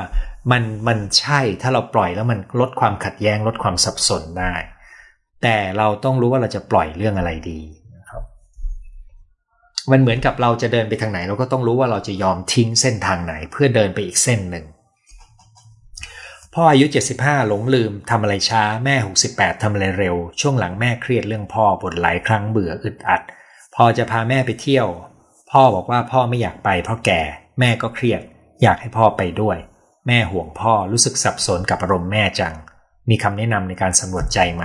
[0.50, 4.54] มันมันใช่ถ้าเราปล่อยแล้วมันลดความขัดแย้งลดความสับสนได้
[5.42, 7.60] แต่เราต้องรู้ว่าเราจะปล่อยเรื่องอะไรดี
[9.92, 14.64] มันเหมือนกับเราจะเดินไปทางไหน เราก็ต้องรู้ว่าเราจะยอมทิ้งเส้นทางไหน เพื่อเดินไปอีกเส้นหนึ่ง
[16.54, 18.96] พ่ออายุ 75 หลงลืมทำอะไรช้าแม่
[19.28, 23.22] 68ทำอะไรเร็ว ช่วงหลังแม่เครียดเรื่องพ่อบ่นหลายครั้งเบื่ออึดอัด
[23.74, 24.88] พอจะพาแม่ไปเที่ยว
[25.50, 27.20] พ่อบอกว่าพ่อไม่อยากไปเพราะแก่
[27.60, 28.22] แม่ก็เครียด
[28.62, 29.56] อยากให้พ่อไปด้วย
[30.06, 32.54] แม่ห่วงพ่อรู้สึกสับสนกับอารมณ์แม่จัง
[33.10, 34.64] มีคำแนะนำในการสำรวจใจไหม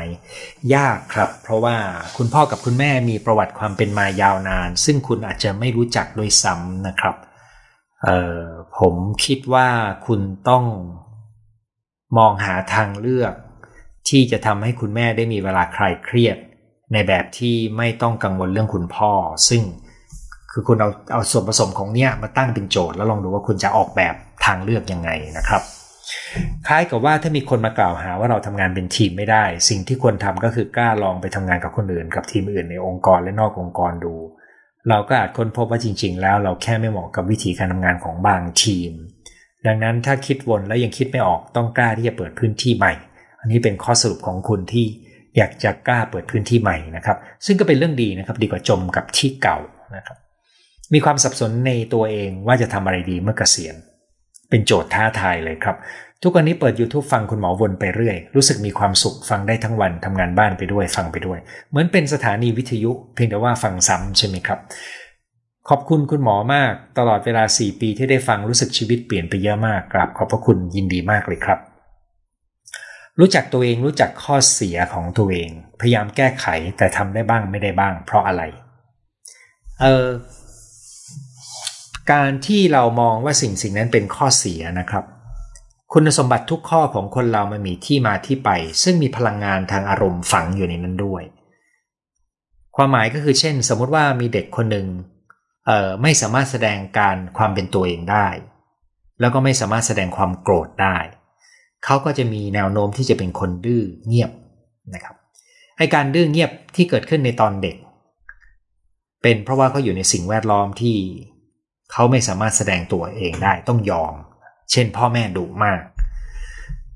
[0.76, 1.76] ยากครับ เพราะว่า
[2.18, 7.16] คุณพ่อกับคุณแม่มีประวัติความเป็นมายาวนาน ซึ่งคุณอาจจะไม่รู้จักโดยซ้ำนะครับ
[8.80, 9.68] ผมคิดว่า
[10.08, 10.66] คุณต้อง
[12.18, 13.34] มองหาทางเลือก
[14.10, 16.38] ที่จะทำให้คุณแม่ได้มีเวลาคลายเครียด
[16.94, 19.12] ในแบบที่ไม่ต้องกังวลเรื่องคุณพ่อ
[19.50, 19.64] ซึ่ง
[20.52, 25.62] คือคุณเอาเอาส่วนผสมของเนี้ยมาตั้งเป็นโจทย์แล้วลองดูว่าคุณจะออกแบบทางเลือกยังไงนะครับ
[26.68, 34.16] คล้ายกับว่าถ้ามีคนมากล่าวหาว่าเราทำงานเป็นทีมไม่ได้ สิ่งที่ควรทำก็คือกล้าลองไปทำงานกับคนอื่น กับทีมอื่นในองค์กรและนอกองค์กรดู
[34.90, 38.92] เราก็อาจค้นพบว่าจริง ๆ แล้วเราแค่ไม่เหมาะกับวิธีการทำงานของบางทีม
[39.68, 42.94] ดังนั้นถ้าคิดวนแล้วยังคิดไม่ออกต้องกล้าที่จะเปิดพื้นที่ใหม่
[43.40, 44.86] อันนี้เป็นข้อสรุปของคุณที่
[45.38, 49.58] อยากจะกล้าเปิดพื้นที่ใหม่นะครับ ซึ่งก็เป็นเรื่องดีนะครับ ดีกว่าจมกับที่เก่า
[49.96, 50.18] นะครับ
[50.94, 53.76] มีความสับสนในตัวเองว่าจะทำอะไรดีเมื่อเกษียณ
[54.54, 55.78] เป็นโจทย์ท้าทายเลยครับ
[56.24, 61.40] ทุกวันนี้เปิด YouTube ฟังคุณหมอวนไปเรื่อย รู้สึกมีความสุขฟังได้ทั้งวันทำงานบ้านไปด้วยฟังไปด้วย
[61.70, 64.60] เหมือนเป็นสถานีวิทยุ เพียงแต่ว่าฟังซ้ำใช่ไหมครับ
[65.70, 71.60] ขอบคุณคุณหมอมาก ตลอดเวลา 4 ปีที่ได้ฟังรู้สึกชีวิตเปลี่ยนไปเยอะมากกราบขอบพระคุณยินดีมากเลยครับ
[73.20, 76.46] รู้จักตัวเองรู้จักข้อเสียของตัวเอง พยายามแก้ไข
[76.78, 78.44] แต่ทำได้บ้างไม่ได้บ้าง เพราะอะไร
[79.82, 80.08] เออ
[82.12, 85.06] การที่เรามองว่าสิ่งสิ่งนั้นเป็นข้อเสียนะครับ
[85.94, 88.50] คุณสมบัติทุกข้อของคนเรามันมีที่มาที่ไป
[88.84, 91.24] ซึ่งมีพลังงานทางอารมณ์ฝังอยู่ในนั้นด้วย
[92.76, 94.88] ความหมายก็คือเช่น สมมุติว่ามีเด็กคนหนึ่ง
[96.02, 98.28] ไม่สามารถแสดงการความเป็นตัวเองได้
[99.20, 100.98] แล้วก็ไม่สามารถแสดงความโกรธได้
[101.86, 104.32] เขาก็จะมีแนวโน้มที่จะเป็นคนดื้อเงียบ
[104.94, 105.16] นะครับ
[105.78, 107.76] ไอการดื้อเงียบที่เกิดขึ้นในตอนเด็ก
[109.22, 110.98] เป็นเพราะว่าเขาอยู่ในสิ่งแวดล้อมที่
[111.94, 114.14] เขาไม่สามารถแสดงตัวเองได้ต้องยอม
[114.72, 115.82] เช่น พ่อแม่ดุมาก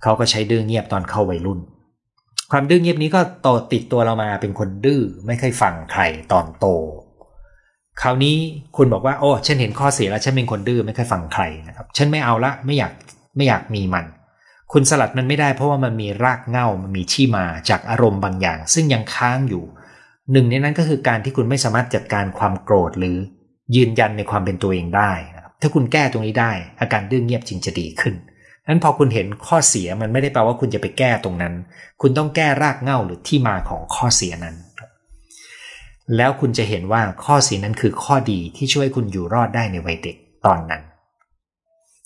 [0.04, 1.60] เขาก็ใช้ดื้อเงียบตอนเข้าวัยรุ่น
[2.52, 6.66] ความดื้อเงียบนี้ก็โตติดตัวเรามาเป็นคนดื้อไม่เคยฟังใครตอนโต
[8.02, 8.38] คราวนี้
[8.78, 12.94] คุณบอกว่าโอ้ฉันเห็นข้อเสียแล้วฉันเป็นคนดื้อไม่เคยฟังใครนะครับฉันไม่เอาละไม่อยาก
[13.36, 14.06] ไม่อยากมีมัน
[14.74, 19.64] คุณสลัดมันไม่ได้เพราะว่ามันมีรากเหง้ามันมีที่มาจากอารมณ์บางอย่าง ซึ่งยังค้างอยู่
[20.32, 23.18] หนึ่งในนั้นก็คือการที่คุณไม่สามารถจัดการความโกรธหรือ
[23.76, 26.52] ยืนยันในความเป็นตัวเองได้นะครับถ้าคุณแก้ตรงนี้ได้
[26.82, 28.16] อาการดื้อเงียบจริงจะดีขึ้น
[28.70, 31.54] นั้นพอคุณเห็นข้อเสียมันไม่ได้แปลว่าคุณจะไปแก้ตรงนั้น
[32.02, 34.56] คุณต้องแก้รากเหง้าหรือที่มาของข้อเสียนั้น
[36.18, 40.82] แล้วคุณจะเห็นว่าข้อเสียนั้นคือข้อดีที่ช่วยคุณอยู่รอดได้ในวัยเด็กตอนนั้น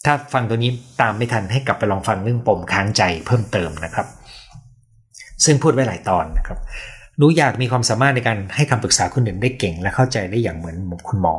[0.06, 0.72] ถ้าฟังตัวนี้
[1.02, 4.08] ตามไม่ทันให้กลับไปลองฟังเรื่องปมค้างใจเพิ่มเติมนะครับ
[5.46, 6.60] ซึ่งพูดไว้หลายตอนนะครับ
[7.22, 10.78] รู้อยากมีความสามารถในการให้คำปรึกษาคนอื่นได้เก่ง และเข้าใจได้อย่างเหมือน
[11.10, 11.36] คุณหมอ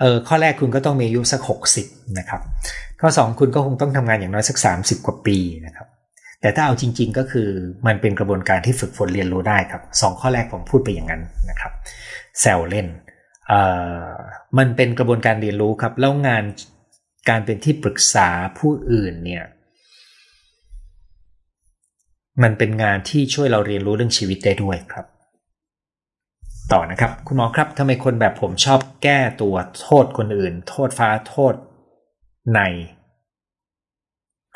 [0.00, 1.40] เออข้อแรกคุณก็ต้องมีอายุสัก
[1.80, 2.40] 60 นะครับ
[3.00, 5.86] ข้อ 2 คุณก็คงต้องทำงานอย่างน้อยสัก 30 กว่าปีนะครับ
[6.40, 7.48] แต่ถ้าเอาจริง ๆ ก็คือ
[7.86, 11.72] มันเป็นกระบวนการที่ฝึกฝนเรียนรู้ได้ครับสองข้อแรกผมพูดไปอย่างนั้นนะครับ
[12.40, 12.86] แซวเล่น
[13.48, 13.60] เอ่
[14.06, 14.10] อ
[14.58, 16.44] มันเป็นกระบวนการเรียนรู้ครับ แล้วงาน
[17.28, 19.44] การเป็นที่ปรึกษาผู้อื่นเนี่ย
[22.42, 25.06] มันเป็นงานที่ช่วยเราเรียนรู้เรื่องชีวิตได้ด้วยครับ
[26.72, 31.54] ต่อนะครับ คุณหมอครับทำไมคนแบบผมชอบแก้ตัวโทษคนอื่น โทษฟ้าโทษ
[32.54, 32.60] ใน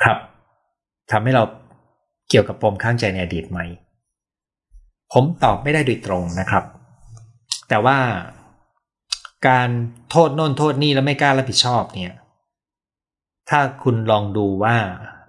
[0.03, 0.18] ครับ
[1.11, 1.44] ทำให้เรา
[2.29, 3.59] เกี่ยวกับปมข้างใจในอดีตไหม
[5.12, 6.64] ผมตอบไม่ได้โดยตรงนะครับ
[7.68, 7.98] แต่ว่า
[9.48, 9.68] การ
[10.11, 12.16] โทษโน่นโทษนี่แล้วไม่กล้ารับผิดชอบเนี่ย
[13.51, 14.77] ถ้าคุณลองดูว่า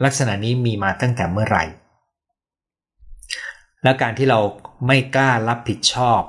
[0.04, 1.64] ลักษณะนี้มีมาตั้งแต่เมื่อไหร่
[3.84, 4.40] และการที่เรา
[4.88, 6.22] ไม่กล้ารับผิดชอบ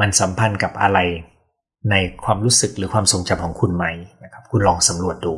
[0.00, 0.98] มันสัมพันธ์กับอะไร
[1.90, 3.86] ในความรู้สึกหรือความทรงจำของคุณไหม
[4.24, 5.34] นะครับ คุณลองสำรวจดู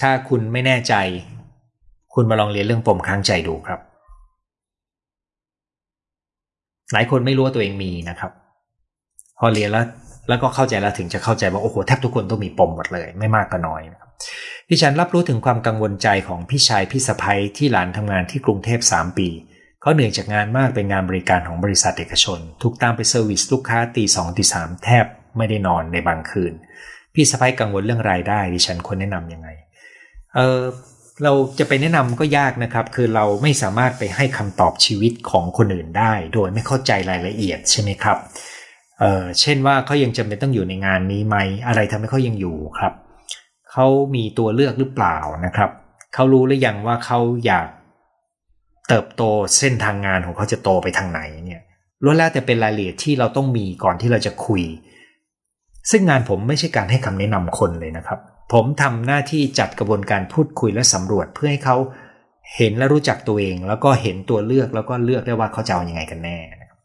[0.00, 0.94] ถ้าคุณไม่แน่ใจ
[2.14, 3.80] คุณมาลองเรียนเรื่องปมค้างใจดูครับ
[6.92, 8.32] หลายคนไม่รู้ว่าตัวเองมีนะครับ
[9.38, 9.86] พอเรียนแล้ว
[10.28, 14.10] แล้วก็เข้าใจแล้วถึงจะเข้าใจว่าโอ้โหแทบทุกคนต้องมีปมหมดเลย ไม่มากก็น้อยนะครับ
[14.68, 19.28] ดิฉันรับรู้ถึงความกังวลใจของพี่ชายพี่สะพ้ยที่หลานทำงานที่กรุงเทพ3ปี
[19.82, 26.52] เขาเหนื่อยจากงานมากเป็นงานบริการของบริษัทเอกชนทุกตามไปเซอร์วิสลูกค้าตีสองตีสามแทบไม่ได้นอนในบางคืน
[27.14, 29.48] พี่สะพ้ายกังวลเรื่องรายได้ดิฉันควรแนะนำยังไง
[30.34, 30.60] เออ
[31.24, 38.18] เราจะไปแนะนำก็ยากนะครับ คือเราไม่สามารถไปให้คำตอบชีวิตของคนอื่นได้ โดยไม่เข้าใจรายละเอียดใช่ไหมครับ
[39.00, 42.92] เออเช่นว่าเขายังจำเป็นต้องอยู่ในงานนี้ไหม อะไรทำให้เขายังอยู่ครับ
[43.72, 45.16] เขามีตัวเลือกหรือเปล่า
[45.46, 45.70] นะครับ
[46.14, 47.68] เขารู้หรือยังว่าเขาอยาก
[48.88, 49.22] เติบโต
[49.58, 51.62] เส้นทางงานของเขาจะโตไปทางไหนเนี่ย
[52.04, 54.62] ล้วนแล้วแต่เป็นรายละเอียดที่เราต้องมีก่อนที่เราจะคุย
[55.90, 58.18] ซึ่งงานผมไม่ใช่การให้คำแนะนำคนเลยนะครับ
[58.52, 61.76] ผมทำหน้าที่จัดกระบวนการพูดคุยและสำรวจเพื่อให้เขา
[62.56, 66.78] เห็นและรู้จักตัวเอง แล้วก็เห็นตัวเลือกแล้วก็เลือกได้ว่าเขาจะเอาอยัางไงกันแน่นะครับ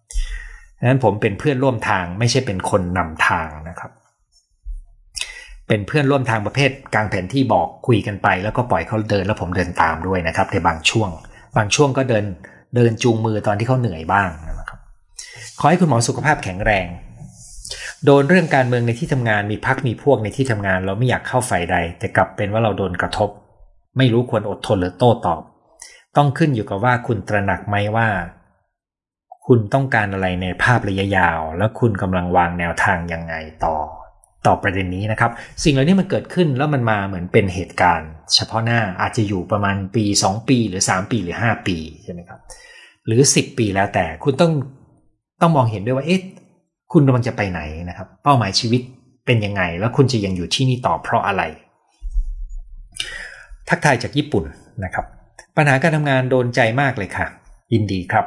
[0.80, 3.92] ดังนั้นผมเป็นเพื่อนร่วมทางไม่ใช่เป็นคนนำทางนะครับ
[5.68, 11.10] เป็นเพื่อนร่วมทางประเภทกลางแผนที่บอกคุยกันไป แล้วก็ปล่อยเขาเดินแล้วผมเดินตามด้วยนะครับในบางช่วง
[11.56, 12.26] บางช่วงก็เดิน
[12.76, 14.30] เดินจูงมือตอนที่เขาเหนื่อยบ้าง
[14.60, 14.80] นะครับ
[15.60, 16.88] ขอให้คุณหมอสุขภาพแข็งแรง
[18.06, 23.30] โดนเรื่องการเมืองในที่ทำงานมีพักมีพวกในที่ทำงาน เราไม่อยากเข้าฝ่ายใด แต่กลับเป็นว่าเราโดนกระทบ
[23.98, 25.42] ไม่รู้ควรอดทนหรือโต้ตอบ
[26.18, 28.08] ต้องขึ้นอยู่กับว่าคุณตระหนักไหมว่า
[29.48, 33.76] คุณต้องการอะไรในภาพระยะยาว และคุณกำลังวางแนวทางยังไงต่อ
[34.48, 35.32] ตอประเด็นนี้นะครับ
[35.64, 42.40] สิ่งเหล่านี้มันเกิดขึ้นแล้วมันมาเหมือนเป็นเหตุการณ์ เฉพาะหน้าอาจจะอยู่ประมาณปี 2 ปีหรือ 3 ปีหรือ 5 ปีใช่ไหมครับ
[43.06, 44.52] หรือ 10 ปีแล้วแต่คุณต้อง
[45.42, 46.22] ต้องมองเห็นด้วยว่าเอ๊ะ
[46.94, 48.82] คุณกำลังจะไปไหนนะครับ เป้าหมายชีวิต
[49.26, 51.44] เป็นยังไง แล้วคุณจะยังอยู่ที่นี่ต่อเพราะอะไร
[53.70, 54.44] ทักทายจากญี่ปุ่น
[54.84, 55.06] นะครับ
[55.58, 57.28] ปัญหาการทำงานโดนใจมากเลยค่ะ
[57.74, 58.26] ยินดีครับ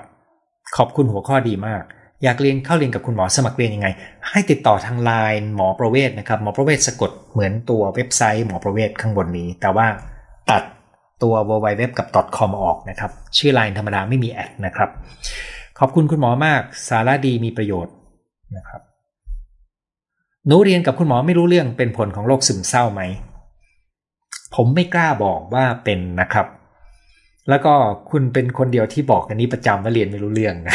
[0.76, 1.83] ขอบคุณหัวข้อดีมาก
[2.24, 3.88] อยากเรียนเข้าเรียนกับคุณหมอสมัครเรียนยังไง
[4.30, 9.87] ให้ติดต่อทางไลน์หมอประเวศนะครับหมอประเวศสะกดเหมือนตัวเว็บไซต์หมอประเวศข้างบนนี้ แต่ว่า
[10.50, 10.62] ตัด
[11.22, 12.06] ตัว www กับ
[12.37, 14.90] .com ออกนะครับ ชื่อไลน์ธรรมดาไม่มีแอดนะครับ
[15.78, 17.94] ขอบคุณคุณหมอมากสาระดีมีประโยชน์
[18.56, 18.80] นะครับ
[20.46, 23.02] หนูเรียนกับคุณหมอไม่รู้เรื่องเป็นผลของโรคซึมเศร้าไหม
[24.54, 26.46] ผมไม่กล้าบอกว่าเป็นนะครับ
[27.48, 27.74] แล้วก็
[28.11, 30.74] คุณเป็นคนเดียวที่บอกกันนี้ประจำว่าเรียนไม่รู้เรื่องนะ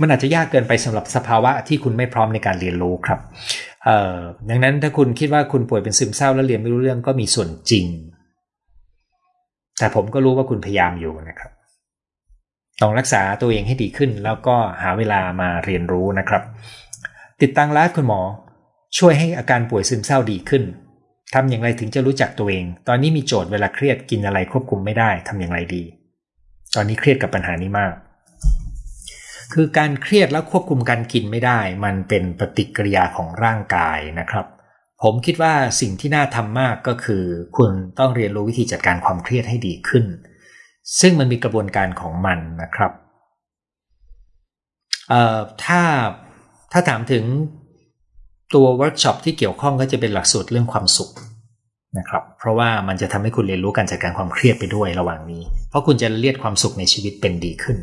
[0.00, 3.18] มันอาจจะยากเกินไปสำหรับสภาวะที่คุณไม่พร้อมในการเรียนรู้ครับ
[3.84, 4.16] เอ่อ
[4.50, 7.86] ดังนั้นถ้าคุณคิดว่าคุณป่วยเป็นซึมเศร้าแล้วเรียนไม่รู้เรื่องก็มีส่วนจริง
[9.78, 11.50] แต่ผมก็รู้ว่าคุณพยายามอยู่นะครับ
[12.80, 16.42] ต้องรักษาตัวเองให้ดีขึ้น แล้วก็หาเวลามาเรียนรู้นะครับ
[17.42, 18.20] ติดตั้งไลฟ์คุณหมอ
[18.98, 20.64] ช่วยให้อาการป่วยซึมเศร้าดีขึ้น
[21.34, 25.82] ทำอย่างไรถึงจะรู้จักตัวเอง ตอนนี้มีโจทย์เวลาเครียดกินอะไรควบคุมไม่ได้ทำอย่างไรดี
[26.74, 27.92] ตอนนี้เครียดกับปัญหานี้มาก
[29.52, 34.46] คือการเครียดแล้วควบคุมการกินไม่ได้ มันเป็นปฏิกิริยาของร่างกายนะครับ
[35.02, 37.24] ผมคิดว่าสิ่งที่น่าทำมากก็คือ
[37.56, 40.04] คุณต้องเรียนรู้วิธีจัดการความเครียดให้ดีขึ้น
[41.00, 42.92] ซึ่งมันมีกระบวนการของมันนะครับ
[45.08, 45.82] เอ่อถ้า
[46.72, 47.24] ถ้าถามถึง
[48.54, 51.10] ตัวเวิร์กช็อปที่เกี่ยวข้องก็จะเป็นหลักสูตรเรื่องความสุข
[51.98, 57.76] นะครับ เพราะว่ามันจะทำให้คุณเรียนรู้การจัดการความเครียดไปด้วยระหว่างนี้ เพราะคุณจะเรียกความสุขในชีวิตเป็นดีขึ้น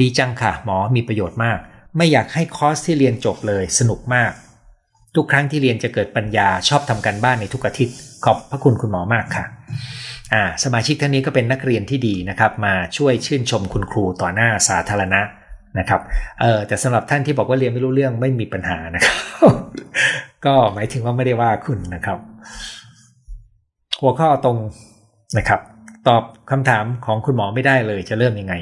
[0.00, 1.58] ดีจังค่ะ หมอมีประโยชน์มาก
[1.96, 4.32] ไม่อยากให้คอร์สที่เรียนจบเลยสนุกมาก
[5.16, 9.44] ทุกครั้งที่เรียนจะเกิดปัญญาชอบทำการบ้านในทุกอาทิตย์ ขอบพระคุณคุณหมอมากค่ะ
[10.34, 15.20] อ่าสมาชิกท่านนี้ก็เป็นนักเรียนที่ดีนะครับ มาช่วยชื่นชมคุณครูต่อหน้าสาธารณะ
[15.78, 16.00] นะครับ
[16.40, 19.16] เออแต่สำหรับท่านที่บอกว่าเรียนไม่รู้เรื่องไม่มีปัญหานะครับ
[20.46, 22.18] ก็หมายถึงว่าไม่ได้ว่าคุณนะครับ
[24.00, 24.56] หัวข้อตรง
[25.38, 25.60] นะครับ
[26.08, 28.54] ตอบคำถามของคุณหมอไม่ได้เลยจะเริ่มยังไง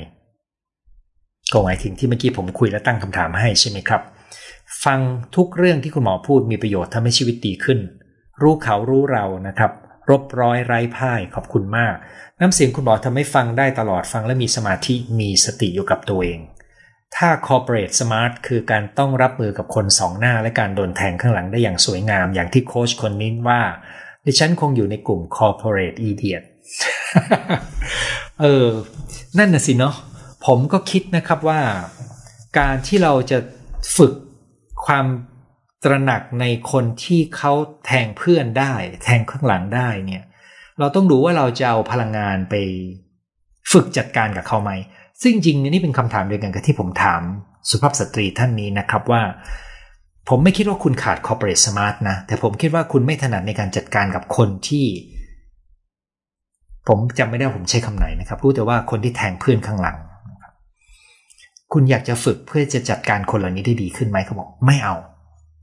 [1.52, 4.02] ก็หมายถึงที่เมื่อกี้ผมคุยและตั้งคำถามให้ใช่ไหมครับ
[4.84, 5.00] ฟัง
[5.36, 7.78] ทุกเรื่องที่คุณหมอพูดมีประโยชน์ทำให้ชีวิตดีขึ้น
[8.42, 9.72] รู้เขารู้เรานะครับ
[10.10, 11.94] รบร้อยไร้พ่ายขอบคุณมาก
[12.40, 16.40] น้ำเสียงคุณหมอทำให้ฟังได้ตลอดฟังและมีสมาธิมีสติอยู่กับตัวเอง
[17.16, 23.60] ถ้า corporate smart คือการต้องรับมือกับคนสองหน้าและการโดนแทงข้างหลังได้อย่างสวยงาม อย่างที่โค้ชคนนี้ว่า
[24.26, 26.44] ดิฉันคงอยู่ในกลุ่ม corporate idiot
[28.40, 28.68] เออ
[29.38, 29.94] นั่นน่ะสิเนาะ
[30.46, 31.60] ผมก็คิดนะครับว่า
[32.58, 33.38] การที่เราจะ
[33.96, 34.12] ฝึก
[34.86, 35.06] ความ
[35.84, 37.52] ตระหนักในคนที่เขา
[37.86, 40.24] แทงเพื่อนได้ แทงข้างหลังได้เนี่ย
[40.78, 42.54] เราต้องดูว่าเราจะเอาพลังงานไป
[43.72, 44.72] ฝึกจัดการกับเขาไหม
[45.22, 47.22] ซึ่งจริงนี่เป็นคำถามเดียวกันกับที่ผมถาม
[47.70, 49.22] สุภาพสตรีท่านนี้นะครับว่า
[50.28, 54.86] ผมไม่คิดว่าคุณขาด corporate smart นะ แต่ผมคิดว่าคุณไม่ถนัดในการจัดการกับคนที่
[56.88, 59.96] ผมจำไม่ได้ผมใช้คำไหนนะครับ รู้แต่ว่าคนที่แทงเพื่อนข้างหลัง
[61.78, 64.94] คุณอยากจะฝึกเพื่อจะจัดการคนเหล่านี้ได้ดีขึ้นไหมเขาบอกไม่เอา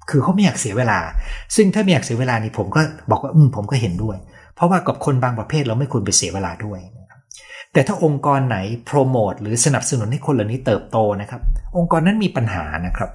[0.09, 0.99] คือเขาไม่อยากเสียเวลา
[1.55, 4.17] ซึ่งถ้าไม่อยากเสียเวลานี่ผมก็บอกว่าอืมผมก็เห็นด้วย
[4.55, 6.79] เพราะว่ากับคนบางประเภทเราไม่ควรไปเสียเวลาด้วย
[7.73, 11.41] แต่ถ้าองค์กรไหนโปรโมทหรือสนับสนุนให้คนเหล่านี้เติบโตนะครับ
[11.77, 13.09] องค์กรนั้นมีปัญหานะครับ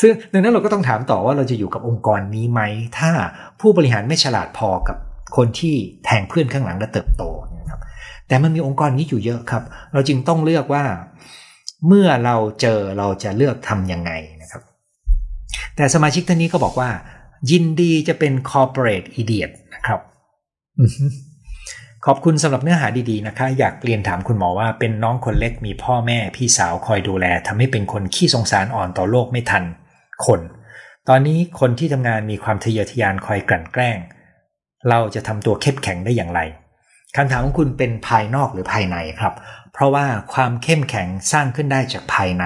[0.00, 2.60] ซึ่งดังนั้นเราก็ต้องถามต่อว่าเราจะอยู่กับองค์กรนี้ไหม
[2.98, 3.10] ถ้า
[3.60, 4.96] ผู้บริหารไม่ฉลาดพอกับ
[5.36, 5.74] คนที่
[6.04, 7.24] แทงเพื่อนข้างหลังและเติบโต
[7.58, 7.61] นะครับ
[8.32, 10.84] แต่มันมีองค์กรนี้อยู่เยอะครับ เราจึงต้องเลือกว่า
[11.86, 14.62] เมื่อเราเจอเราจะเลือกทำยังไงนะครับ
[15.76, 16.90] แต่สมาชิกท่านนี้ก็บอกว่า
[17.50, 20.00] ยินดีจะเป็น corporate idiot นะครับ
[22.06, 29.64] ขอบคุณสำหรับเนื้อหาดีๆนะคะ อยากเรียนถามคุณหมอว่าเป็นน้องคนเล็กมีพ่อแม่พี่สาวคอยดูแลทำให้เป็นคนขี้สงสารอ่อนต่อโลกไม่ทัน
[30.26, 30.40] คน
[31.08, 33.98] ตอนนี้คนที่ทำงานมีความทะเยอทะยานคอยกลั่นแกล้ง
[34.88, 36.42] เราจะทำตัวเข้มแข็งได้อย่างไร
[37.16, 39.34] คำถามของคุณเป็นภายนอกหรือภายในครับ
[39.72, 42.44] เพราะว่าความเข้มแข็งสร้างขึ้นได้จากภายใน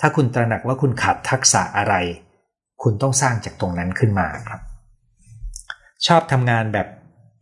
[0.00, 1.94] ถ้าคุณตระหนักว่าคุณขาดทักษะอะไร
[2.82, 4.60] คุณต้องสร้างจากตรงนั้นขึ้นมาครับ
[6.06, 6.86] ชอบทำงานแบบ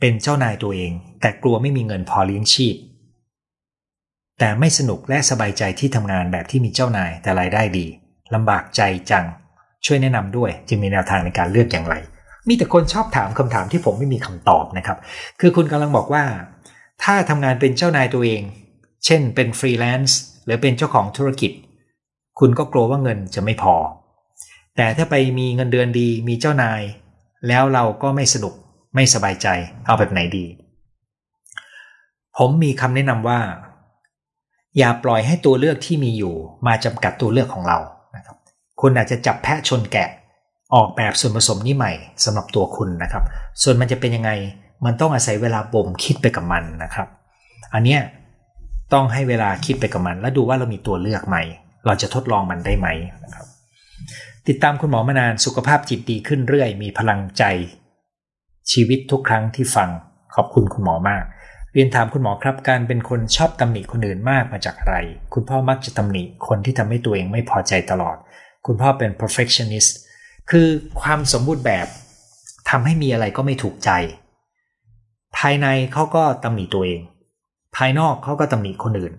[0.01, 2.77] เป็นเจ้านายตัวเอง แต่กลัวไม่มีเงินพอเลี้ยงชีพ
[4.39, 7.87] แต่ไม่สนุกและสบายใจที่ทำงานแบบที่มีเจ้านายแต่รายได้ดี
[8.35, 9.25] ลำบากใจจัง
[9.87, 11.95] ช่วยแนะนำด้วย จึงมีแนวทางในการเลือกอย่างไร
[12.49, 14.99] มีแต่คนชอบถามคำถามที่ผมไม่มีคำตอบนะครับ
[15.41, 16.25] คือคุณกำลังบอกว่า
[17.05, 18.43] ถ้าทำงานเป็นเจ้านายตัวเอง
[19.05, 21.53] เช่นเป็นฟรีแลนซ์หรือเป็นเจ้าของธุรกิจ
[22.39, 23.75] คุณก็กลัวว่าเงินจะไม่พอ
[24.77, 26.83] แต่ถ้าไปมีเงินเดือนดีมีเจ้านาย
[27.49, 28.55] แล้วเราก็ไม่สนุก
[28.95, 29.47] ไม่สบายใจ
[29.87, 30.47] เอาแบบไหนดี
[32.37, 33.41] ผมมีคำแนะนำว่า
[34.79, 36.35] อย่าปล่อยให้ตัวเลือกที่มีอยู่
[36.67, 37.79] มาจำกัดตัวเลือกของเรา
[38.17, 38.37] นะครับ
[38.81, 40.09] คุณอาจจะจับแพะชนแกะ
[40.75, 41.93] ออกแบบส่วนผสมนี้ใหม่
[42.25, 43.25] สำหรับตัวคุณนะครับ
[43.63, 44.31] ส่วนมันจะเป็นยังไง
[44.85, 47.09] มันต้องอาศัยเวลาบ่มคิดไปกับมันนะครับ
[47.75, 48.01] อันเนี้ย
[48.93, 51.37] ต้องให้เวลาคิดไปกับมัน แล้วดูว่าเรามีตัวเลือกไหม
[51.87, 52.89] เราจะทดลองมันได้ไหม
[53.25, 53.47] นะครับ
[54.49, 57.45] ติดตามคุณหมอมานานสุขภาพจิตดีขึ้นเรื่อย มีพลังใจ
[58.73, 59.89] ชีวิตทุกครั้งที่ฟัง
[60.35, 61.23] ขอบคุณคุณหมอมาก
[61.73, 64.97] เรียนถามคุณหมอครับ การเป็นคนชอบตำหนิคนอื่นมากมาจากอะไร
[65.35, 68.17] คุณพ่อมักจะตำหนิคนที่ทำให้ตัวเองไม่พอใจตลอด
[68.67, 69.91] คุณพ่อเป็น perfectionist
[70.51, 70.69] คือ
[71.03, 71.87] ความสมบูรณ์แบบ
[72.71, 73.91] ทำให้มีอะไรก็ไม่ถูกใจ
[75.39, 77.01] ภายในเขาก็ตำหนิตัวเอง
[77.77, 79.15] ภายนอกเขาก็ตำหนิคนอื่น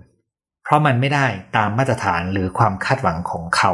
[0.63, 1.25] เพราะมันไม่ได้
[1.57, 3.71] ตามมาตรฐานหรือความคาดหวังของเขา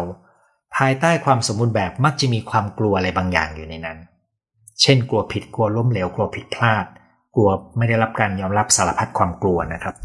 [0.75, 3.97] ภายใต้ความสมบูรณ์แบบมักจะมีความกลัวอะไรบางอย่างอยู่ในนั้น
[4.81, 6.85] เช่น กลัวผิดกลัวล้มเหลวกลัวผิดพลาด
[7.35, 9.95] กลัวไม่ได้รับการยอมรับสารพัดความกลัวนะครับ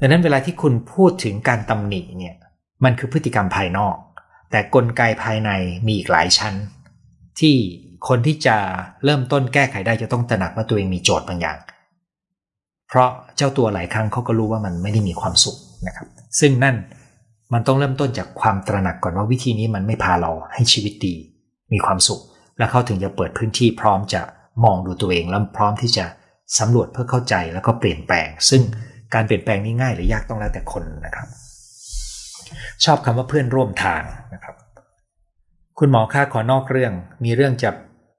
[0.00, 2.34] ดังนั้นเวลาที่คุณพูดถึงการตำหนิเนี่ย
[2.84, 3.96] มันคือพฤติกรรมภายนอก
[4.50, 5.50] แต่กลไกภายใน
[5.86, 6.54] มีอีกหลายชั้น
[7.40, 7.56] ที่
[8.08, 8.56] คนที่จะ
[9.04, 11.58] เริ่มต้นแก้ไขได้จะต้องตระหนักว่าตัวเองมีโจทย์บางอย่าง
[12.88, 15.56] เพราะเจ้าตัวหลายครั้งเขาก็รู้ว่ามันไม่ได้มีความสุข
[15.86, 16.06] นะครับ
[16.40, 16.76] ซึ่งนั่น
[17.52, 21.14] มันต้องเริ่มต้นจากความตระหนักก่อนว่าวิธีนี้มันไม่พาเราให้ชีวิตดี
[21.72, 22.20] มีความสุข
[22.58, 24.20] แล้วเขาถึงจะเปิดพื้นที่พร้อมจะ
[24.64, 26.04] มองดูตัวเองแล้วพร้อมที่จะ
[26.58, 28.62] สำรวจเพื่อเข้าใจแล้วก็เปลี่ยนแปลง ซึ่ง
[29.14, 31.28] การเปลี่ยนแปลงนี้ง่ายหรือยากต้องแล้วแต่คนนะครับ
[32.84, 34.02] ชอบคำว่าเพื่อนร่วมทาง
[34.34, 34.54] นะครับ
[35.78, 36.92] คุณหมอค่าขอนอกเรื่อง
[37.24, 37.70] มีเรื่องจะ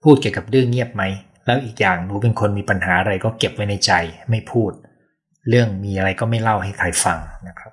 [0.03, 1.03] พูดเกี่ยวกับเรื่องเงียบไหม
[1.45, 3.91] แล้วอีกอย่างหนูเป็นคนมีปัญหาอะไรก็เก็บไว้ในใจ
[4.29, 4.71] ไม่พูด
[5.49, 7.71] เรื่องมีอะไรก็ไม่เล่าให้ใครฟังนะครับ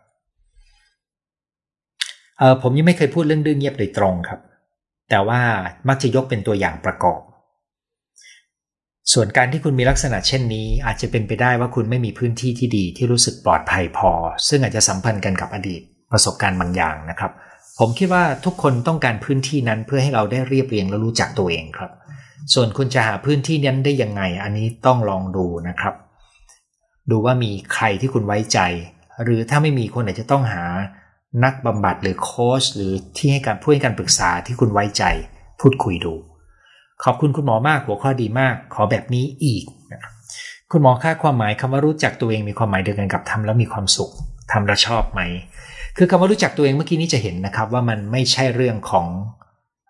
[2.39, 4.41] เออผมยังไม่เคยพูดเรื่องดื้อเงียบโดยตรงครับ
[5.11, 5.41] แต่ว่า
[5.89, 7.21] มักจะยกเป็นตัวอย่างประกอบ
[9.13, 14.11] ส่วนการที่คุณมีลักษณะเช่นนี้ อาจจะเป็นไปได้ว่าคุณไม่มีพื้นที่ที่ดีที่รู้สึกปลอดภัยพอ
[14.49, 17.33] ซึ่งอาจจะสัมพันธ์กันกับอดีตประสบการณ์บางอย่างนะครับ
[17.79, 21.91] ผมคิดว่าทุกคนต้องการพื้นที่นั้นเพื่อให้เราได้เรียบเรียงและรู้จักตัวเองครับ
[22.55, 25.95] ส่วนคุณจะหาพื้นที่นั้นได้ยังไง อันนี้ต้องลองดูนะครับ
[27.11, 28.59] ดูว่ามีใครที่คุณไว้ใจ
[29.25, 30.65] หรือถ้าไม่มีคนอาจจะต้องหา
[31.45, 35.05] นักบำบัดหรือโค้ชหรือที่ให้การพูดให้การปรึกษาที่คุณไว้ใจ
[35.61, 36.15] พูดคุยดู
[37.05, 40.13] ขอบคุณคุณหมอมากหัวข้อดีมาก ขอแบบนี้อีกนะครับ
[40.73, 44.11] คุณหมอค่าความหมายคำว่ารู้จักตัวเองมีความหมายเดียวกันกับทำแล้วมีความสุข
[44.53, 45.21] ทำแล้วชอบไหม
[45.97, 49.07] คือคำว่ารู้จักตัวเองเมื่อกี้นี้จะเห็นนะครับ ว่ามันไม่ใช่เรื่องของ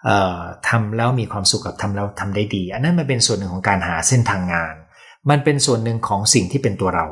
[0.08, 4.74] ออทำแล้วมีความสุขกับทำแล้วทำได้ดี อันนั้นมันเป็นส่วนหนึ่งของการหาเส้นทางงาน
[5.30, 7.06] มันเป็นส่วนหนึ่งของสิ่งที่เป็นตัวเรา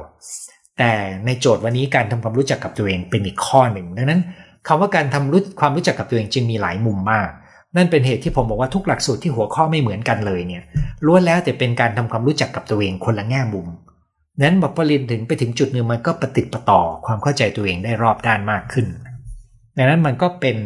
[0.78, 0.92] แต่
[1.26, 4.20] ในโจทย์วันนี้การทำความรู้จักกับตัวเองเป็นอีกข้อหนึ่งดังนั้น
[4.66, 7.28] คำว่าการทำรู้ความรู้จักกับตัวเองจึงมีหลายมุมมาก
[7.76, 10.62] นั่นเป็นเหตุที่ผมบอกว่าทุกหลักสูตรที่หัวข้อไม่เหมือนกันเลยเนี่ย
[11.06, 13.66] ล้วนแล้วแต่เป็นการทำความรู้จักกับตัวเองคนละแง่มุม
[14.38, 18.86] นั้นบอกว่าเรียนถึงไปถึงจุดหนึ่งมันก็ปฏิติประต่อความเข้าใจตัวเองได้รอบด้านมากขึ้น
[19.76, 20.56] ดังนั้นมันก็เป็น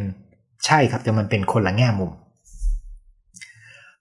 [0.67, 2.11] ใช่ครับแต่มันเป็นคนละแง่มุม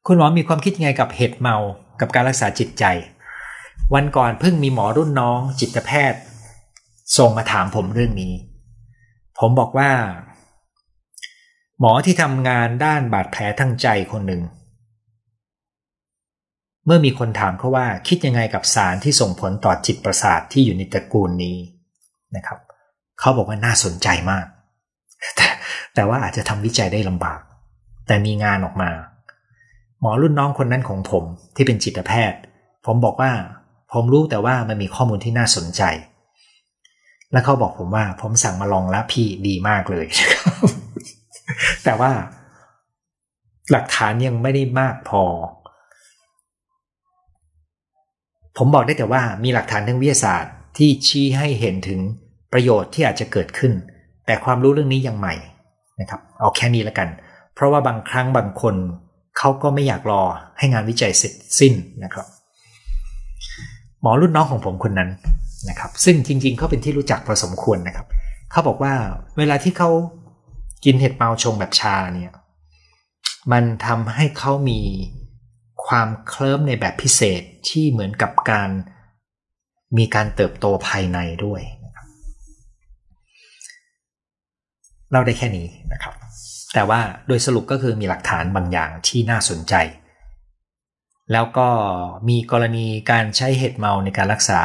[0.06, 1.56] คุณหมอมีความคิดยังไงกับเห็ดเมา
[2.00, 2.86] กับการรักษาจิตใจ
[3.94, 6.20] วันก่อนเพิ่งมีหมอรุ่นน้องจิตแพทย์
[7.18, 8.34] ส่งมาถามผมเรื่องนี้
[9.40, 9.92] ผมบอกว่า
[11.80, 14.42] หมอที่ทำงานด้านบาดแผลทางใจคนหนึ่ง
[16.86, 21.58] เมื่อมีคนถามเขาว่าคิดยังไงกับสารที่ส่งผลต่อจิตประสาทที่อยู่ในตระกูลนี้
[22.36, 22.60] นะครับ
[23.20, 24.46] เขาบอกว่าน่าสนใจมาก
[25.36, 25.48] แต่
[25.96, 27.40] แต่ว่าอาจจะทำวิจัยได้ลำบาก
[28.08, 28.92] แต่มีงานออกมา
[30.02, 31.24] หมอรุ่นน้องคนนั้นของผม
[31.56, 32.40] ที่เป็นจิตแพทย์
[32.86, 33.32] ผมบอกว่า
[33.94, 35.82] ผมรู้แต่ว่ามันมีข้อมูลที่น่าสนใจ
[37.32, 40.06] แล้วเขาบอกผมว่า ผมสั่งมาลองแล้วพี่ดีมากเลย
[41.84, 42.12] แต่ว่า
[43.72, 45.24] หลักฐานยังไม่ได้มากพอ
[48.58, 52.00] ผมบอกได้แต่ว่ามีหลักฐานทางวิทยาศาสตร์ที่ชี้ให้เห็นถึง
[52.54, 53.74] ประโยชน์ที่อาจจะเกิดขึ้น
[54.26, 55.36] แต่ความรู้เรื่องนี้ยังใหม่
[56.02, 57.08] นะครับ เอาแค่นี้แล้วกัน
[57.56, 58.76] เพราะว่าบางครั้งบางคน
[59.38, 60.24] เขาก็ไม่อยากรอ
[60.58, 61.74] ให้งานวิจัยเสร็จสิ้น
[62.04, 62.26] นะครับ
[64.02, 65.10] หมอรุ่นน้องของผมคนนั้น
[65.70, 68.08] นะครับ ซึ่งจริง ๆเขาเป็นที่รู้จักพอสมควรนะครับ
[68.52, 68.94] เขาบอกว่า
[69.38, 69.90] เวลาที่เขา
[70.86, 72.32] กินเห็ดเมาชงแบบชาเนี่ย
[73.52, 74.80] มันทำให้เขามี
[75.94, 78.70] ความเคลิ้มในแบบพิเศษที่เหมือนกับการ
[79.98, 82.08] มีการเติบโตภายในด้วยนะครับ
[85.12, 86.14] เราได้แค่นี้นะครับ
[86.74, 89.74] แต่ว่าโดยสรุปก็คือมีหลักฐานบางอย่างที่น่าสนใจ
[91.32, 91.68] แล้วก็
[92.30, 94.62] มีกรณีการใช้เห็ดเมาในการรักษา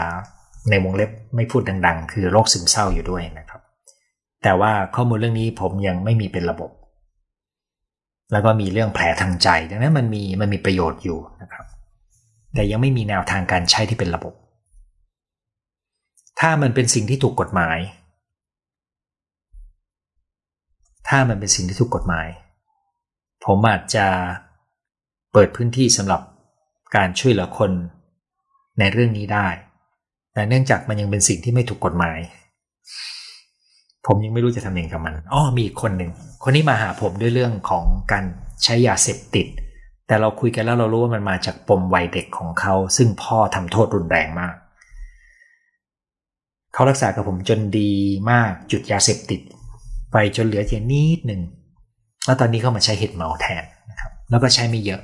[0.70, 3.60] ในวงเล็บไม่พูดดัง ๆ คือโรคซึมเศร้าอยู่ด้วยนะครับ
[4.42, 6.70] แต่ว่าข้อมูลเรื่องนี้ผมยังไม่มีเป็นระบบ
[8.32, 11.66] แล้วก็มีเรื่องแผลทางใจ ดังนั้นมันมีมันมีประโยชน์อยู่นะครับ
[12.54, 14.34] แต่ยังไม่มีแนวทางการใช้ที่เป็นระบบ
[16.40, 17.78] ถ้ามันเป็นสิ่งที่ถูกกฎหมาย
[21.08, 22.28] ถ้ามันเป็นสิ่งที่ถูกกฎหมาย
[23.44, 24.06] ผมอาจจะ
[25.32, 26.20] เปิดพื้นที่สำหรับ
[26.96, 27.70] การช่วยเหลือคน
[28.78, 29.48] ในเรื่องนี้ได้
[30.32, 32.18] แต่เนื่องจากมันยังเป็นสิ่งที่ไม่ถูกกฎหมาย
[34.08, 36.10] ผมยังไม่รู้จะทำเองกับมันอ๋อมีคนหนึ่ง
[36.42, 38.24] คนนี้มาหาผมด้วยเรื่องของการ
[38.64, 39.46] ใช้ยาเสพติด
[40.06, 44.54] แต่เราคุยกันแล้วเรารู้ว่ามันมาจากปมวัยเด็กของเขา ซึ่งพ่อทำโทษรุนแรงมาก
[46.74, 47.92] เขารักษากับผมจนดี
[48.30, 49.40] มากจุดยาเสพติด
[50.12, 51.40] ไปจนเหลือเพียงนิดหนึ่ง
[52.26, 55.02] แล้วตอนนี้เขามาใช้เห็ดเมาแทนนะครับ แล้วก็ใช้ไม่เยอะ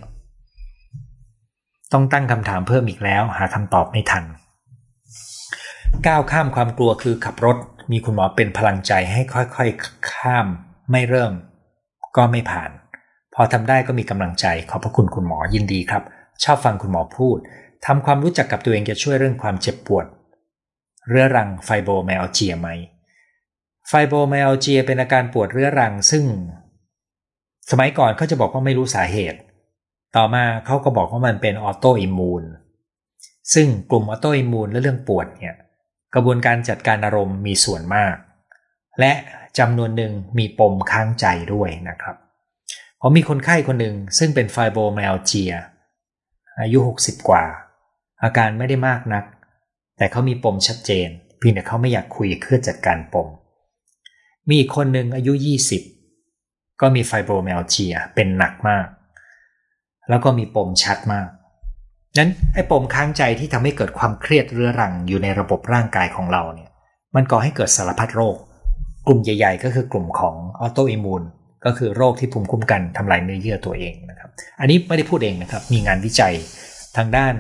[1.93, 4.25] ต้องตั้งคำถามเพิ่มอีกแล้ว หาคำตอบไม่ทัน
[6.07, 7.57] ก้าวข้ามความกลัวคือขับรถ
[7.91, 10.47] มีคุณหมอเป็นพลังใจให้ค่อยๆ ข้าม
[10.91, 11.33] ไม่เริ่ม
[12.17, 12.71] ก็ไม่ผ่าน
[13.35, 16.03] พอทำได้ก็มีกำลังใจขอบพระคุณคุณหมอยินดีครับ
[16.45, 17.39] ชอบฟังคุณหมอพูด
[17.87, 20.07] ทำความรู้จักกับตัวเองจะช่วยเรื่องความเจ็บปวด
[21.09, 22.69] เรื้อรังไฟโบไมอัลเจียไหม
[23.89, 26.25] ไฟโบไมอัลเจียเป็นอาการปวดเรื้อรังซึ่ง
[27.71, 29.39] สมัยก่อนเขาจะบอกว่าไม่รู้สาเหตุ
[30.17, 32.45] ต่อมาเขาก็บอกว่ามันเป็นออโตอิมูน
[33.55, 35.57] ซึ่งกลุ่ม autoimmune และเรื่องปวดเนี่ย
[36.15, 38.15] กระบวนการจัดการอารมณ์มีส่วนมาก
[39.01, 39.13] และ
[39.59, 42.17] จำนวนหนึ่งมีปมค้างใจด้วยนะครับ
[43.01, 45.53] ผมมีคนไข้คนหนึ่งซึ่งเป็น fibromyalgia
[46.61, 47.45] อายุ 60 กว่า
[48.23, 49.25] อาการไม่ได้มากนัก
[49.97, 51.09] แต่เขามีปมชัดเจน
[51.39, 53.29] เพียงแต่เขาไม่อยากคุยเพื่อจัดการปม
[54.49, 55.33] มีอีกคนหนึ่งอายุ
[56.07, 58.87] 20 ก็มี fibromyalgia เป็นหนักมาก
[60.09, 61.29] แล้วก็มีปมชัดมาก
[62.19, 66.71] นั้นไอ้ปมค้างใจที่ทำให้เกิดความเครียดเรื้อรังอยู่ในระบบร่างกายของเราเนี่ย
[67.15, 68.37] มันก่อให้เกิดสารพัดโรค
[69.07, 71.23] กลุ่มใหญ่ ๆ ก็คือกลุ่มของออโตอิมูน
[71.65, 76.35] ก็คือโรคที่ภูมิคุ้มกันทำลายเนื้อเยื่อตัวเองนะครับ อันนี้ไม่ได้พูดเองนะครับ มีงานวิจัย
[76.97, 77.35] ทางด้าน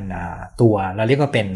[0.61, 1.47] ตัวเราเรียกว่าเป็น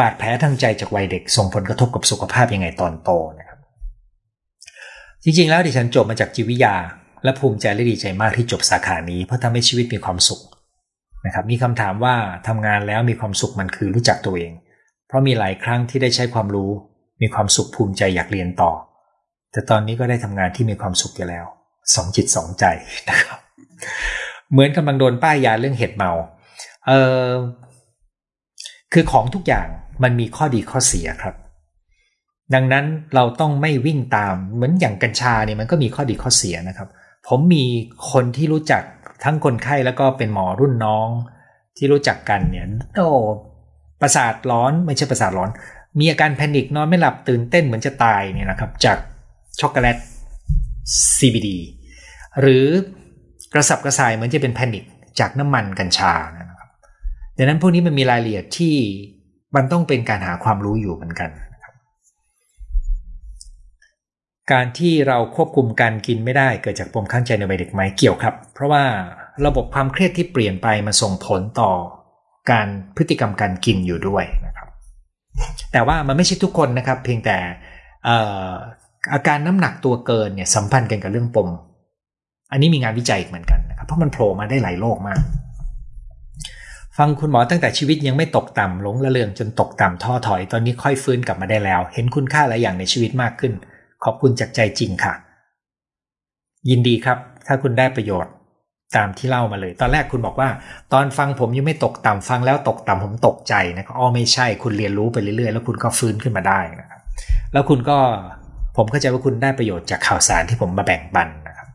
[0.00, 3.58] บาดแผลทางใจจากวัยเด็กส่งผลกระทบกับสุขภาพยังไงตอนโตนะครับ
[5.24, 6.74] จริงๆ แล้วดิฉันจบมาจากจิตวิทยา
[7.24, 10.40] และภูมิใจและดีใจมากที่จบสาขานี้เพราะทำให้ชีวิตมีความสุข
[11.26, 12.14] นะครับมีคำถามว่า
[12.48, 14.52] ทำงานแล้วมีความสุขมันคือรู้จักตัวเอง
[15.06, 16.70] เพราะมีหลายครั้งที่ได้ใช้ความรู้
[17.22, 18.72] มีความสุขภูมิใจอยากเรียนต่อ
[19.52, 21.44] แต่ตอนนี้ก็ได้ทำงานที่มีความสุขอยู่แล้ว
[21.94, 22.64] สองจิตสองใจ
[23.08, 23.38] นะครับ
[24.50, 26.12] เหมือนกำลังโดนป้ายยาเรื่องเห็ดเมา
[26.86, 26.92] เอ
[27.26, 27.28] อ
[28.92, 29.66] คือของทุกอย่าง
[30.02, 31.34] มันมีข้อดีข้อเสียครับ
[32.54, 36.88] ดังนั้นเราต้องไม่วิ่งตามเหมือนอย่างกัญชาเนี่ยมันก็มีข้อดีข้อเสียนะครับ
[37.28, 37.64] ผมมี
[38.10, 38.82] คนที่รู้จัก
[39.24, 41.08] ทั้งคนไข้แล้วก็เป็นหมอรุ่นน้อง
[41.76, 42.66] ที่รู้จักกันเนี่ย
[42.96, 43.08] โอ้
[44.00, 45.50] ประสาทร้อนไม่ใช่ประสาทร้อน
[45.98, 48.98] มีอาการแพนิคนอนไม่หลับตื่นเต้นเหมือนจะตายเนี่ยนะครับ จาก
[49.60, 49.96] ช็อกโกแลต
[51.16, 51.48] CBD
[52.40, 52.66] หรือ
[53.52, 54.84] กระสับกระส่ายเหมือนจะเป็นแพนิค
[55.18, 56.68] จากน้ำมันกัญชานะครับ
[57.36, 58.74] ดังนั้นพวกนี้มันมีรายละเอียดที่
[59.56, 61.30] มันต้องเป็นการหาความรู้อยู่เหมือนกัน
[64.52, 68.84] การที่เราควบคุมการกินไม่ได้เกิดจากปมข้างใจในวัยเด็กไหมเกี่ยวครับ เพราะว่า
[69.46, 71.70] ระบบความเครียดที่เปลี่ยนไปมาส่งผลต่อ
[72.50, 74.68] การพฤติกรรมการกินอยู่ด้วยนะครับ
[75.72, 77.36] แต่ว่ามันไม่ใช่ทุกคนนะครับ เพียงแต่
[79.12, 81.48] อาการน้ำหนักตัวเกินเนี่ยสัมพันธ์กันกับเรื่องปม
[82.52, 85.20] อันนี้มีงานวิจัยเหมือนกันนะครับเพราะมันโผล่มาได้หลายโรคมาก
[86.98, 93.52] ฟังคุณหมอตั้งแต่ชีวิตยังไม่ตกต่ำหลงละเลืองจนตกต่ำท้อถอย ตอนนี้ค่อยฟื้นกลับมาได้แล้ว เห็นคุณค่าหลายอย่างในชีวิตมากขึ้น
[94.04, 95.14] ขอบคุณจากใจจริงค่ะ
[96.68, 98.32] ยินดีครับ ถ้าคุณได้ประโยชน์
[98.96, 100.48] ตามที่เล่ามาเลย ตอนแรกคุณบอกว่า
[100.92, 107.00] ตอนฟังผมยังไม่ตกต่ำฟังแล้วตกต่ำผมตกใจนะอ๋อไม่ใช่คุณเรียนรู้ไปเรื่อยๆ แล้วคุณก็ฟื้นขึ้นมาได้นะครับ
[107.52, 107.98] แล้วคุณก็
[108.76, 111.68] ผมเข้าใจว่าคุณได้ประโยชน์จากข่าวสารที่ผมมาแบ่งปันนะครับ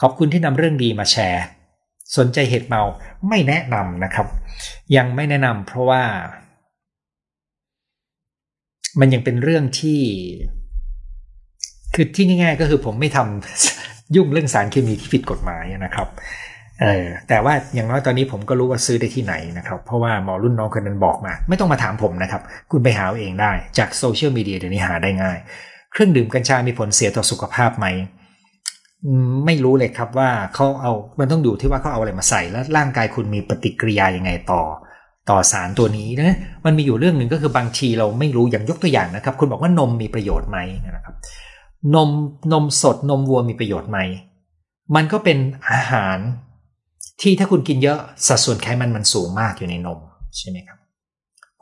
[0.00, 1.44] ขอบคุณที่นำเรื่องดีมาแชร์
[2.16, 2.82] สนใจเหตุเมา
[3.28, 4.26] ไม่แนะนำนะครับ
[4.96, 6.02] ยังไม่แนะนำเพราะว่า
[9.00, 10.00] มันยังเป็นเรื่องที่
[11.94, 16.08] คือที่ง่ายๆก็คือผมไม่ทำยุ่งเรื่องสารเคมีที่ผิดกฎหมายนะครับ
[16.80, 25.38] เออแต่ว่าอย่างน้อยตอนนี้ผมก็รู้ว่าซื้อได้ที่ไหนนะครับ เพราะว่าหมอรุ่นน้องคนนั้นบอกมา ไม่ต้องมาถามผมนะครับ คุณไปหาเองได้จากโซเชียลมีเดียเดี๋ยวนี้หาได้ง่าย
[25.92, 27.86] เครื่องดื่มกัญชามีผลเสียต่อสุขภาพไหม
[29.46, 34.62] ไม่รู้เลยครับว่าเขาเอามันต้องดูที่ว่าเขาเอาอะไรมาใส่แล้วร่างกายคุณมีปฏิกิริยายังไงต่อ
[35.30, 41.14] ต่อสารตัวนี้นะมันมีอยู่เรื่องหนึ่งก็คือบางทีเราไม่รู้อย่างยกตัวอย่างนะครับ คุณบอกว่านมมีประโยชน์ไหมนะครับ
[41.94, 42.10] นม
[42.52, 43.98] นมสดนมวัวมีประโยชน์ไหม
[44.94, 45.38] มันก็เป็น
[45.70, 46.18] อาหาร
[47.20, 49.98] ที่ถ้าคุณกินเยอะสัดส่วนไขมันมันสูงมากอยู่ในนม
[50.36, 50.78] ใช่ไหมครับ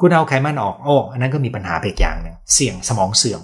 [0.00, 3.42] คุณเอาไขมันออกโอ้อันนั้นก็มีปัญหาไปอย่างหนึ่งเสี่ยงสมองเสื่อม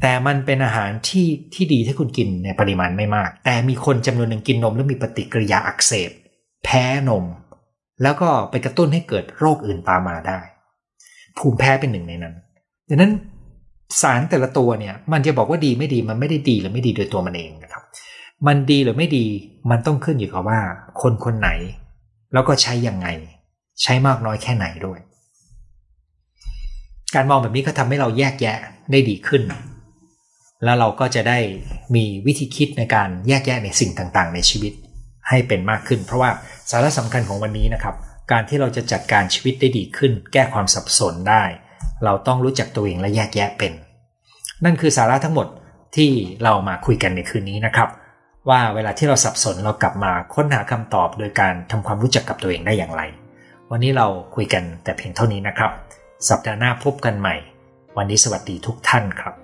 [0.00, 6.10] แต่มันเป็นอาหารที่ที่ดีถ้าคุณกินในปริมาณไม่มาก แต่มีคนจำนวนหนึ่งกินนมแล้วมีปฏิกิริยาอักเสบ
[6.64, 7.24] แพ้นม
[8.02, 10.40] แล้วก็ไปกระตุ้นให้เกิดโรคอื่นตามมาได้
[11.38, 12.34] ภูมิแพ้เป็นหนึ่งในนั้น
[12.88, 13.12] ดังนั้น
[14.02, 17.82] สารแต่ละตัวเนี่ย มันจะบอกว่าดีไม่ดีมันไม่ได้ดีหรือไม่ดีโดยตัวมันเองนะครับ
[18.46, 19.26] มันดีหรือไม่ดี
[19.70, 20.60] มันต้องขึ้นอยู่กับว่า
[21.02, 21.50] คนคนไหน
[22.32, 23.08] แล้วก็ใช้ยังไง
[23.82, 24.98] ใช้มากน้อยแค่ไหนด้วย
[27.14, 28.58] การมองแบบนี้ก็ทำให้เราแยกแยะ
[28.90, 29.42] ได้ดีขึ้น
[30.64, 31.38] แล้วเราก็จะได้
[31.94, 34.72] มีวิธีคิดในการแยกแยะในสิ่งต่างๆ ในชีวิต
[35.28, 36.30] ให้เป็นมากขึ้น เพราะว่า
[36.70, 37.94] สาระสำคัญของวันนี้นะครับ
[38.32, 41.44] การที่เราจะจัดการชีวิตได้ดีขึ้น แก้ความสับสนได้
[42.04, 43.72] เราต้องรู้จักตัวเองและแยกแยะเป็น
[44.64, 45.46] นั่นคือสาระทั้งหมด
[45.96, 46.10] ที่
[46.42, 47.88] เรามาคุยกันในคืนนี้นะครับ
[48.48, 53.02] ว่าเวลาที่เราสับสนเรากลับมาค้นหาคำตอบ โดยการทำความรู้จักกับตัวเองได้อย่างไร
[53.70, 55.70] วันนี้เราคุยกันแต่เพียงเท่านี้นะครับ
[56.28, 57.36] สัปดาห์หน้าพบกันใหม่
[57.96, 59.34] วันนี้สวัสดีทุกท่านครับ